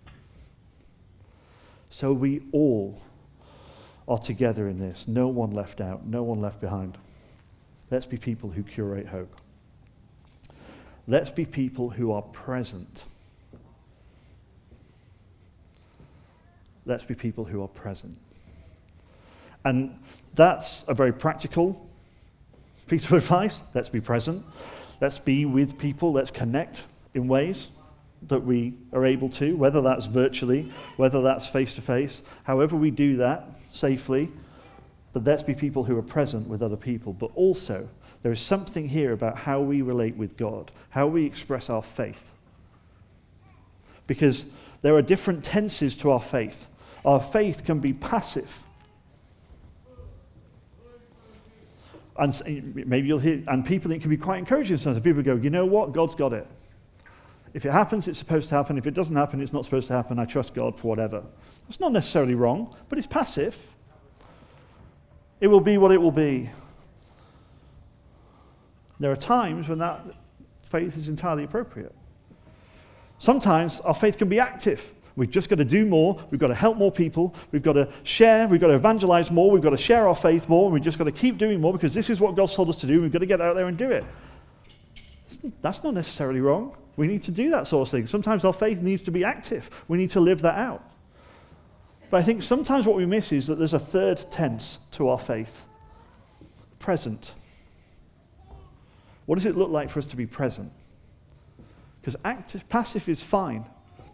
So 1.89 2.13
we 2.13 2.43
all 2.51 2.99
are 4.09 4.19
together 4.19 4.69
in 4.69 4.79
this. 4.79 5.07
No 5.07 5.29
one 5.29 5.51
left 5.51 5.81
out, 5.81 6.07
no 6.07 6.23
one 6.23 6.41
left 6.41 6.61
behind. 6.61 6.97
Let's 7.91 8.07
be 8.07 8.17
people 8.17 8.51
who 8.51 8.63
curate 8.63 9.07
hope. 9.07 9.37
Let's 11.07 11.31
be 11.31 11.45
people 11.45 11.91
who 11.91 12.13
are 12.13 12.23
present. 12.23 13.05
Let's 16.85 17.05
be 17.05 17.15
people 17.15 17.45
who 17.45 17.63
are 17.63 17.69
present. 17.69 18.19
And 19.65 19.99
that's 20.35 20.89
a 20.89 20.95
very 20.95 21.13
practical 21.13 21.81
piece 22.89 23.05
of 23.05 23.13
advice. 23.13 23.63
Let's 23.75 23.91
be 23.91 24.01
present. 24.01 24.45
Let's 25.01 25.19
be 25.19 25.45
with 25.45 25.79
people. 25.79 26.13
Let's 26.13 26.31
connect 26.31 26.83
in 27.15 27.29
ways 27.29 27.79
that 28.27 28.45
we 28.45 28.75
are 28.93 29.07
able 29.07 29.29
to, 29.29 29.57
whether 29.57 29.81
that's 29.81 30.07
virtually, 30.07 30.73
whether 30.97 31.23
that's 31.23 31.47
face 31.47 31.75
to 31.75 31.81
face, 31.81 32.23
however 32.45 32.77
we 32.77 32.91
do 32.91 33.17
that 33.17 33.57
safely. 33.57 34.29
But 35.13 35.25
let's 35.25 35.43
be 35.43 35.55
people 35.55 35.85
who 35.85 35.97
are 35.97 36.03
present 36.03 36.49
with 36.49 36.63
other 36.63 36.77
people. 36.77 37.13
But 37.13 37.31
also, 37.35 37.89
there 38.23 38.33
is 38.33 38.41
something 38.41 38.89
here 38.89 39.13
about 39.13 39.39
how 39.39 39.61
we 39.61 39.81
relate 39.83 40.17
with 40.17 40.37
God, 40.37 40.73
how 40.91 41.07
we 41.07 41.25
express 41.25 41.71
our 41.71 41.83
faith. 41.83 42.31
Because 44.07 44.51
there 44.83 44.95
are 44.95 45.03
different 45.03 45.45
tenses 45.45 45.95
to 45.97 46.11
our 46.11 46.21
faith. 46.21 46.67
Our 47.05 47.21
faith 47.21 47.65
can 47.65 47.79
be 47.79 47.93
passive. 47.93 48.63
And 52.17 52.75
maybe 52.75 53.07
you'll 53.07 53.21
hear, 53.21 53.45
and 53.47 53.65
people, 53.65 53.93
it 53.93 54.01
can 54.01 54.11
be 54.11 54.17
quite 54.17 54.39
encouraging 54.39 54.77
sometimes. 54.77 55.05
People 55.05 55.23
go, 55.23 55.37
you 55.37 55.51
know 55.51 55.67
what? 55.67 55.93
God's 55.93 56.17
got 56.17 56.33
it. 56.33 56.47
If 57.55 57.65
it 57.65 57.73
happens, 57.73 58.09
it's 58.09 58.19
supposed 58.19 58.49
to 58.51 58.55
happen. 58.55 58.79
If 58.79 58.87
it 58.87 58.95
doesn't 58.95 59.17
happen, 59.17 59.41
it's 59.41 59.53
not 59.53 59.65
supposed 59.65 59.89
to 59.89 59.95
happen. 59.95 60.19
I 60.19 60.25
trust 60.25 60.55
God 60.55 60.79
for 60.79 60.89
whatever. 60.89 61.23
That's 61.67 61.81
not 61.81 61.93
necessarily 61.93 62.35
wrong, 62.35 62.75
but 62.89 62.99
it's 62.99 63.07
passive. 63.07 63.57
It 65.41 65.49
will 65.49 65.61
be 65.61 65.79
what 65.79 65.93
it 65.93 66.01
will 66.01 66.11
be. 66.11 66.51
There 69.01 69.13
are 69.13 69.17
times 69.17 69.69
when 69.69 69.79
that 69.79 70.05
faith 70.63 70.97
is 70.97 71.09
entirely 71.09 71.45
appropriate. 71.45 71.95
Sometimes 73.19 73.81
our 73.81 73.95
faith 73.95 74.19
can 74.19 74.29
be 74.29 74.41
active. 74.41 74.95
We've 75.17 75.31
just 75.31 75.49
got 75.49 75.57
to 75.57 75.65
do 75.65 75.85
more. 75.85 76.23
We've 76.31 76.41
got 76.41 76.47
to 76.49 76.55
help 76.55 76.77
more 76.77 76.93
people. 76.93 77.35
We've 77.51 77.63
got 77.63 77.73
to 77.73 77.89
share. 78.05 78.47
We've 78.47 78.61
got 78.61 78.69
to 78.69 78.75
evangelize 78.75 79.31
more. 79.31 79.51
We've 79.51 79.63
got 79.63 79.71
to 79.71 79.77
share 79.77 80.07
our 80.07 80.15
faith 80.15 80.49
more. 80.49 80.71
We've 80.71 80.83
just 80.83 80.99
got 80.99 81.05
to 81.05 81.13
keep 81.13 81.39
doing 81.39 81.61
more 81.61 81.73
because 81.73 81.93
this 81.93 82.09
is 82.09 82.21
what 82.21 82.37
God's 82.37 82.55
told 82.55 82.69
us 82.69 82.81
to 82.83 82.87
do. 82.87 83.03
We've 83.03 83.11
got 83.11 83.19
to 83.19 83.27
get 83.27 83.41
out 83.41 83.57
there 83.57 83.67
and 83.67 83.77
do 83.77 83.91
it. 83.91 84.05
That's 85.61 85.85
not 85.85 85.95
necessarily 85.95 86.41
wrong. 86.41 86.77
We 86.97 87.07
need 87.07 87.23
to 87.25 87.31
do 87.31 87.51
that 87.51 87.67
sort 87.67 87.89
of 87.89 87.93
thing. 87.93 88.07
Sometimes 88.07 88.45
our 88.45 88.53
faith 88.53 88.83
needs 88.83 89.03
to 89.03 89.11
be 89.11 89.25
active. 89.25 89.71
We 89.87 89.99
need 89.99 90.11
to 90.11 90.21
live 90.21 90.43
that 90.43 90.57
out. 90.57 90.85
But 92.11 92.19
I 92.19 92.23
think 92.23 92.43
sometimes 92.43 92.87
what 92.87 92.97
we 92.97 93.07
miss 93.07 93.33
is 93.33 93.47
that 93.47 93.57
there's 93.57 93.75
a 93.75 93.79
third 93.79 94.31
tense 94.31 94.89
to 94.93 95.09
our 95.09 95.19
faith 95.19 95.67
present. 96.79 97.33
What 99.27 99.37
does 99.37 99.47
it 99.47 99.57
look 99.57 99.71
like 99.71 99.91
for 99.91 99.99
us 99.99 100.07
to 100.07 100.17
be 100.17 100.27
present? 100.27 100.73
Because 102.01 102.17
active, 102.25 102.69
passive 102.69 103.09
is 103.09 103.23
fine, 103.23 103.67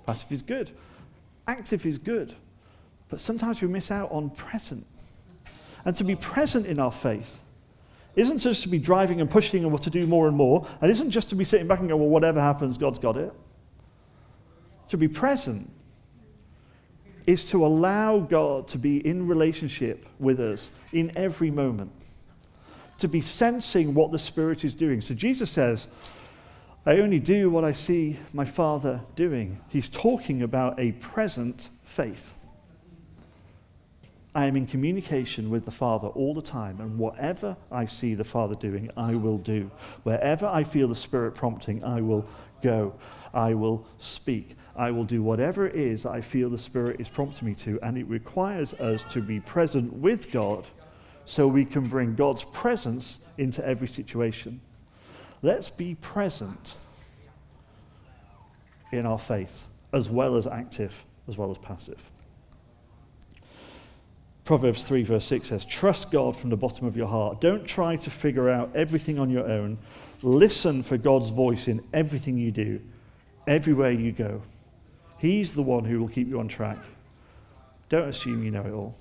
passive 0.06 0.32
is 0.32 0.42
good, 0.42 0.70
active 1.46 1.86
is 1.86 1.98
good. 1.98 2.34
But 3.08 3.20
sometimes 3.20 3.62
we 3.62 3.68
miss 3.68 3.90
out 3.90 4.10
on 4.10 4.30
present. 4.30 4.86
And 5.84 5.94
to 5.96 6.04
be 6.04 6.16
present 6.16 6.66
in 6.66 6.80
our 6.80 6.90
faith 6.90 7.38
isn't 8.16 8.38
just 8.38 8.62
to 8.62 8.68
be 8.68 8.78
driving 8.78 9.20
and 9.20 9.28
pushing 9.28 9.64
and 9.64 9.82
to 9.82 9.90
do 9.90 10.06
more 10.06 10.28
and 10.28 10.36
more, 10.36 10.66
and 10.80 10.90
isn't 10.90 11.10
just 11.10 11.30
to 11.30 11.34
be 11.34 11.44
sitting 11.44 11.66
back 11.66 11.80
and 11.80 11.88
go, 11.88 11.96
well, 11.96 12.08
whatever 12.08 12.40
happens, 12.40 12.78
God's 12.78 12.98
got 12.98 13.16
it. 13.16 13.32
To 14.88 14.96
be 14.96 15.08
present 15.08 15.70
is 17.26 17.48
to 17.50 17.64
allow 17.64 18.18
God 18.18 18.68
to 18.68 18.78
be 18.78 19.04
in 19.06 19.26
relationship 19.26 20.06
with 20.18 20.38
us 20.38 20.70
in 20.92 21.10
every 21.16 21.50
moment. 21.50 22.24
to 22.98 23.08
be 23.08 23.20
sensing 23.20 23.94
what 23.94 24.12
the 24.12 24.18
Spirit 24.18 24.64
is 24.64 24.74
doing. 24.74 25.00
So 25.00 25.14
Jesus 25.14 25.50
says, 25.50 25.88
I 26.86 26.98
only 26.98 27.18
do 27.18 27.50
what 27.50 27.64
I 27.64 27.72
see 27.72 28.18
my 28.32 28.44
Father 28.44 29.00
doing. 29.16 29.60
He's 29.68 29.88
talking 29.88 30.42
about 30.42 30.78
a 30.78 30.92
present 30.92 31.70
faith. 31.82 32.43
I 34.34 34.46
am 34.46 34.56
in 34.56 34.66
communication 34.66 35.48
with 35.48 35.64
the 35.64 35.70
Father 35.70 36.08
all 36.08 36.34
the 36.34 36.42
time, 36.42 36.80
and 36.80 36.98
whatever 36.98 37.56
I 37.70 37.86
see 37.86 38.14
the 38.14 38.24
Father 38.24 38.54
doing, 38.54 38.90
I 38.96 39.14
will 39.14 39.38
do. 39.38 39.70
Wherever 40.02 40.46
I 40.46 40.64
feel 40.64 40.88
the 40.88 40.94
Spirit 40.96 41.36
prompting, 41.36 41.84
I 41.84 42.00
will 42.00 42.26
go. 42.60 42.94
I 43.32 43.54
will 43.54 43.86
speak. 43.98 44.56
I 44.74 44.90
will 44.90 45.04
do 45.04 45.22
whatever 45.22 45.66
it 45.68 45.76
is 45.76 46.04
I 46.04 46.20
feel 46.20 46.50
the 46.50 46.58
Spirit 46.58 47.00
is 47.00 47.08
prompting 47.08 47.46
me 47.46 47.54
to, 47.56 47.78
and 47.80 47.96
it 47.96 48.08
requires 48.08 48.74
us 48.74 49.04
to 49.12 49.22
be 49.22 49.38
present 49.38 49.92
with 49.92 50.32
God 50.32 50.66
so 51.26 51.46
we 51.46 51.64
can 51.64 51.86
bring 51.88 52.16
God's 52.16 52.42
presence 52.42 53.24
into 53.38 53.64
every 53.64 53.88
situation. 53.88 54.60
Let's 55.42 55.70
be 55.70 55.94
present 55.94 56.74
in 58.90 59.06
our 59.06 59.18
faith, 59.18 59.64
as 59.92 60.10
well 60.10 60.36
as 60.36 60.46
active, 60.46 61.04
as 61.28 61.38
well 61.38 61.52
as 61.52 61.58
passive. 61.58 62.10
Proverbs 64.44 64.84
3, 64.84 65.04
verse 65.04 65.24
6 65.24 65.48
says, 65.48 65.64
Trust 65.64 66.10
God 66.10 66.36
from 66.36 66.50
the 66.50 66.56
bottom 66.56 66.86
of 66.86 66.96
your 66.96 67.08
heart. 67.08 67.40
Don't 67.40 67.64
try 67.64 67.96
to 67.96 68.10
figure 68.10 68.50
out 68.50 68.70
everything 68.74 69.18
on 69.18 69.30
your 69.30 69.48
own. 69.48 69.78
Listen 70.22 70.82
for 70.82 70.98
God's 70.98 71.30
voice 71.30 71.66
in 71.66 71.82
everything 71.94 72.36
you 72.36 72.50
do, 72.50 72.80
everywhere 73.46 73.90
you 73.90 74.12
go. 74.12 74.42
He's 75.16 75.54
the 75.54 75.62
one 75.62 75.84
who 75.84 75.98
will 75.98 76.08
keep 76.08 76.28
you 76.28 76.40
on 76.40 76.48
track. 76.48 76.78
Don't 77.88 78.08
assume 78.08 78.44
you 78.44 78.50
know 78.50 78.62
it 78.62 78.72
all. 78.72 78.96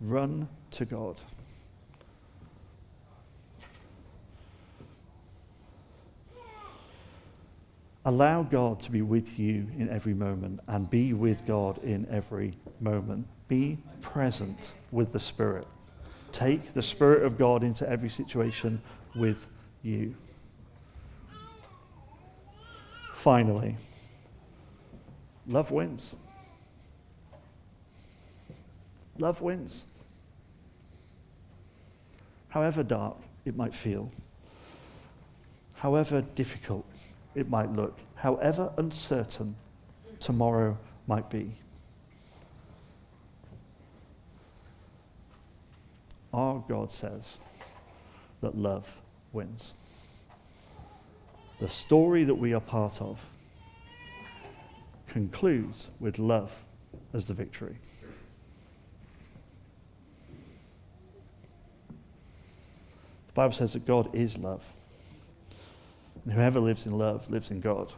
Run 0.00 0.48
to 0.72 0.86
God. 0.86 1.16
Allow 8.06 8.44
God 8.44 8.80
to 8.80 8.90
be 8.90 9.02
with 9.02 9.38
you 9.38 9.66
in 9.76 9.90
every 9.90 10.14
moment 10.14 10.60
and 10.66 10.88
be 10.88 11.12
with 11.12 11.44
God 11.44 11.84
in 11.84 12.06
every 12.10 12.54
moment. 12.80 13.26
Be 13.48 13.78
present 14.02 14.72
with 14.92 15.12
the 15.12 15.18
Spirit. 15.18 15.66
Take 16.32 16.74
the 16.74 16.82
Spirit 16.82 17.24
of 17.24 17.38
God 17.38 17.62
into 17.64 17.88
every 17.88 18.10
situation 18.10 18.80
with 19.16 19.46
you. 19.82 20.14
Finally, 23.14 23.76
love 25.46 25.70
wins. 25.70 26.14
Love 29.18 29.40
wins. 29.40 29.84
However 32.50 32.82
dark 32.82 33.16
it 33.44 33.56
might 33.56 33.74
feel, 33.74 34.10
however 35.74 36.22
difficult 36.22 36.86
it 37.34 37.50
might 37.50 37.72
look, 37.72 37.98
however 38.16 38.72
uncertain 38.76 39.56
tomorrow 40.20 40.78
might 41.06 41.28
be. 41.28 41.52
Our 46.32 46.62
God 46.68 46.92
says 46.92 47.38
that 48.40 48.56
love 48.56 49.00
wins. 49.32 49.74
The 51.60 51.68
story 51.68 52.24
that 52.24 52.36
we 52.36 52.54
are 52.54 52.60
part 52.60 53.00
of 53.00 53.24
concludes 55.08 55.88
with 55.98 56.18
love 56.18 56.64
as 57.12 57.26
the 57.26 57.34
victory. 57.34 57.76
The 63.26 63.32
Bible 63.34 63.54
says 63.54 63.72
that 63.72 63.86
God 63.86 64.14
is 64.14 64.38
love. 64.38 64.64
And 66.24 66.34
whoever 66.34 66.60
lives 66.60 66.86
in 66.86 66.98
love 66.98 67.30
lives 67.30 67.50
in 67.50 67.60
God. 67.60 67.92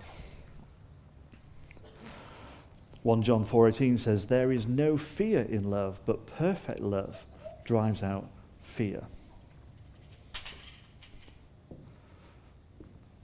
1 3.02 3.22
John 3.22 3.44
4:18 3.44 3.98
says 3.98 4.26
there 4.26 4.52
is 4.52 4.68
no 4.68 4.96
fear 4.96 5.40
in 5.40 5.70
love, 5.70 6.00
but 6.04 6.26
perfect 6.26 6.80
love 6.80 7.26
drives 7.70 8.02
out 8.02 8.28
fear. 8.60 9.00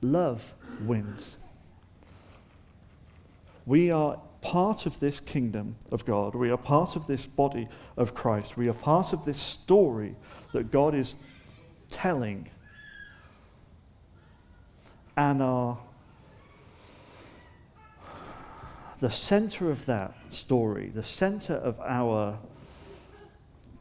Love 0.00 0.54
wins. 0.82 1.72
We 3.66 3.90
are 3.90 4.20
part 4.42 4.86
of 4.86 5.00
this 5.00 5.18
kingdom 5.18 5.74
of 5.90 6.04
God. 6.04 6.36
We 6.36 6.48
are 6.52 6.56
part 6.56 6.94
of 6.94 7.08
this 7.08 7.26
body 7.26 7.66
of 7.96 8.14
Christ. 8.14 8.56
We 8.56 8.68
are 8.68 8.72
part 8.72 9.12
of 9.12 9.24
this 9.24 9.36
story 9.36 10.14
that 10.52 10.70
God 10.70 10.94
is 10.94 11.16
telling 11.90 12.48
and 15.16 15.42
are 15.42 15.76
the 19.00 19.10
center 19.10 19.72
of 19.72 19.86
that 19.86 20.14
story, 20.28 20.92
the 20.94 21.02
center 21.02 21.54
of 21.54 21.80
our 21.80 22.38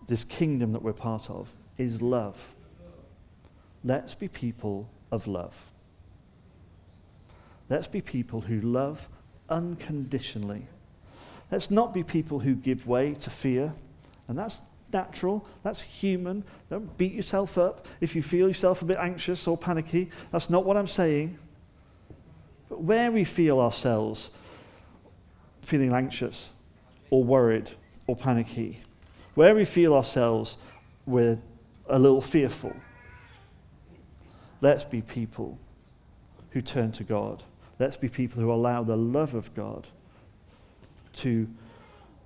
this 0.08 0.24
kingdom 0.24 0.74
that 0.74 0.82
we're 0.82 0.94
part 0.94 1.30
of 1.30 1.54
is 1.78 2.02
love. 2.02 2.56
Let's 3.84 4.16
be 4.16 4.28
people 4.28 4.90
of 5.12 5.28
love. 5.28 5.72
Let's 7.70 7.88
be 7.88 8.02
people 8.02 8.42
who 8.42 8.62
love 8.62 9.10
unconditionally. 9.50 10.68
Let's 11.52 11.70
not 11.72 11.94
be 11.94 12.04
people 12.04 12.40
who 12.40 12.56
give 12.56 12.88
way 12.88 13.14
to 13.16 13.30
fear. 13.30 13.74
And 14.28 14.38
that's 14.38 14.62
natural, 14.92 15.46
that's 15.64 15.82
human. 15.82 16.44
Don't 16.70 16.98
beat 16.98 17.14
yourself 17.14 17.58
up 17.58 17.88
if 18.02 18.16
you 18.16 18.24
feel 18.24 18.48
yourself 18.48 18.82
a 18.82 18.86
bit 18.86 18.98
anxious 18.98 19.48
or 19.48 19.58
panicky. 19.58 20.10
That's 20.32 20.50
not 20.50 20.66
what 20.66 20.78
I'm 20.78 20.88
saying. 20.88 21.38
But 22.70 22.82
where 22.82 23.12
we 23.12 23.24
feel 23.24 23.60
ourselves 23.60 24.32
feeling 25.62 25.94
anxious 25.94 26.52
or 27.10 27.24
worried 27.24 27.72
or 28.08 28.16
panicky, 28.16 28.80
where 29.36 29.54
we 29.54 29.66
feel 29.66 29.94
ourselves 29.94 30.58
we're 31.06 31.38
a 31.88 32.00
little 32.00 32.22
fearful, 32.22 32.76
let's 34.62 34.84
be 34.84 35.02
people 35.02 35.60
who 36.52 36.62
turn 36.62 36.92
to 36.94 37.04
God. 37.04 37.44
Let's 37.78 37.98
be 37.98 38.08
people 38.10 38.42
who 38.42 38.52
allow 38.52 38.84
the 38.84 38.96
love 38.96 39.34
of 39.34 39.54
God 39.54 39.88
to 41.18 41.48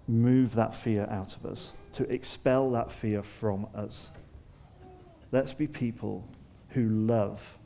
move 0.07 0.55
that 0.55 0.73
fear 0.73 1.07
out 1.09 1.35
of 1.35 1.45
us, 1.45 1.81
to 1.93 2.11
expel 2.11 2.71
that 2.71 2.91
fear 2.91 3.21
from 3.23 3.67
us. 3.75 4.09
Let's 5.31 5.53
be 5.53 5.67
people 5.67 6.27
who 6.69 6.87
love 6.87 7.57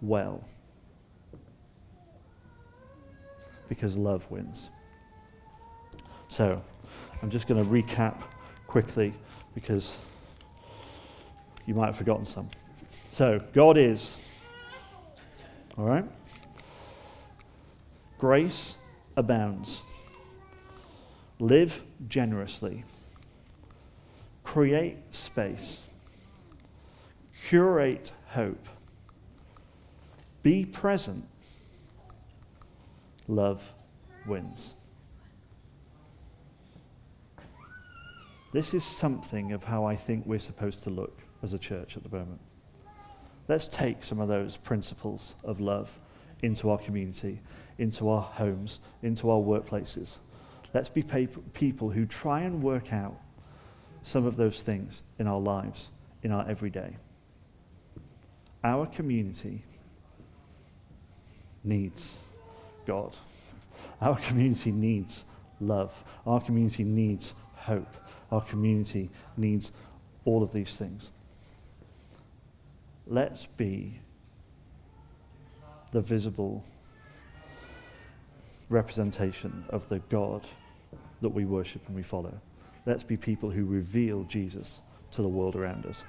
well. 0.00 0.44
Because 3.68 3.96
love 3.96 4.28
wins. 4.30 4.70
So, 6.28 6.62
I'm 7.22 7.30
just 7.30 7.46
going 7.46 7.62
to 7.62 7.68
recap 7.68 8.22
quickly 8.72 9.12
because 9.54 9.98
you 11.66 11.74
might 11.74 11.84
have 11.84 11.96
forgotten 11.96 12.24
some. 12.24 12.48
So, 12.88 13.38
God 13.52 13.76
is, 13.76 14.50
all 15.76 15.84
right? 15.84 16.06
Grace 18.16 18.78
abounds. 19.14 19.82
Live 21.38 21.82
generously. 22.08 22.84
Create 24.42 25.14
space. 25.14 25.92
Curate 27.48 28.10
hope. 28.28 28.68
Be 30.42 30.64
present. 30.64 31.26
Love 33.28 33.74
wins. 34.26 34.72
This 38.52 38.74
is 38.74 38.84
something 38.84 39.52
of 39.52 39.64
how 39.64 39.84
I 39.84 39.96
think 39.96 40.26
we're 40.26 40.38
supposed 40.38 40.82
to 40.84 40.90
look 40.90 41.22
as 41.42 41.54
a 41.54 41.58
church 41.58 41.96
at 41.96 42.02
the 42.02 42.10
moment. 42.10 42.40
Let's 43.48 43.66
take 43.66 44.02
some 44.04 44.20
of 44.20 44.28
those 44.28 44.56
principles 44.56 45.34
of 45.42 45.58
love 45.58 45.98
into 46.42 46.70
our 46.70 46.78
community, 46.78 47.40
into 47.78 48.08
our 48.10 48.22
homes, 48.22 48.78
into 49.02 49.30
our 49.30 49.40
workplaces. 49.40 50.18
Let's 50.74 50.88
be 50.88 51.02
people 51.02 51.90
who 51.90 52.06
try 52.06 52.42
and 52.42 52.62
work 52.62 52.92
out 52.92 53.16
some 54.02 54.26
of 54.26 54.36
those 54.36 54.62
things 54.62 55.02
in 55.18 55.26
our 55.26 55.40
lives, 55.40 55.88
in 56.22 56.30
our 56.30 56.48
everyday. 56.48 56.96
Our 58.62 58.86
community 58.86 59.64
needs 61.64 62.18
God. 62.86 63.16
Our 64.00 64.16
community 64.16 64.72
needs 64.72 65.24
love. 65.60 65.92
Our 66.26 66.40
community 66.40 66.84
needs 66.84 67.32
hope. 67.54 67.96
Our 68.32 68.40
community 68.40 69.10
needs 69.36 69.70
all 70.24 70.42
of 70.42 70.52
these 70.52 70.76
things. 70.76 71.10
Let's 73.06 73.46
be 73.46 74.00
the 75.92 76.00
visible 76.00 76.64
representation 78.70 79.64
of 79.68 79.88
the 79.88 79.98
God 80.08 80.46
that 81.20 81.28
we 81.28 81.44
worship 81.44 81.82
and 81.86 81.94
we 81.94 82.02
follow. 82.02 82.40
Let's 82.86 83.04
be 83.04 83.16
people 83.16 83.50
who 83.50 83.64
reveal 83.64 84.24
Jesus 84.24 84.80
to 85.12 85.22
the 85.22 85.28
world 85.28 85.54
around 85.54 85.86
us. 85.86 86.02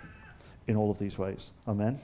in 0.66 0.78
all 0.78 0.90
of 0.90 0.98
these 0.98 1.18
ways. 1.18 1.52
Amen. 1.68 2.00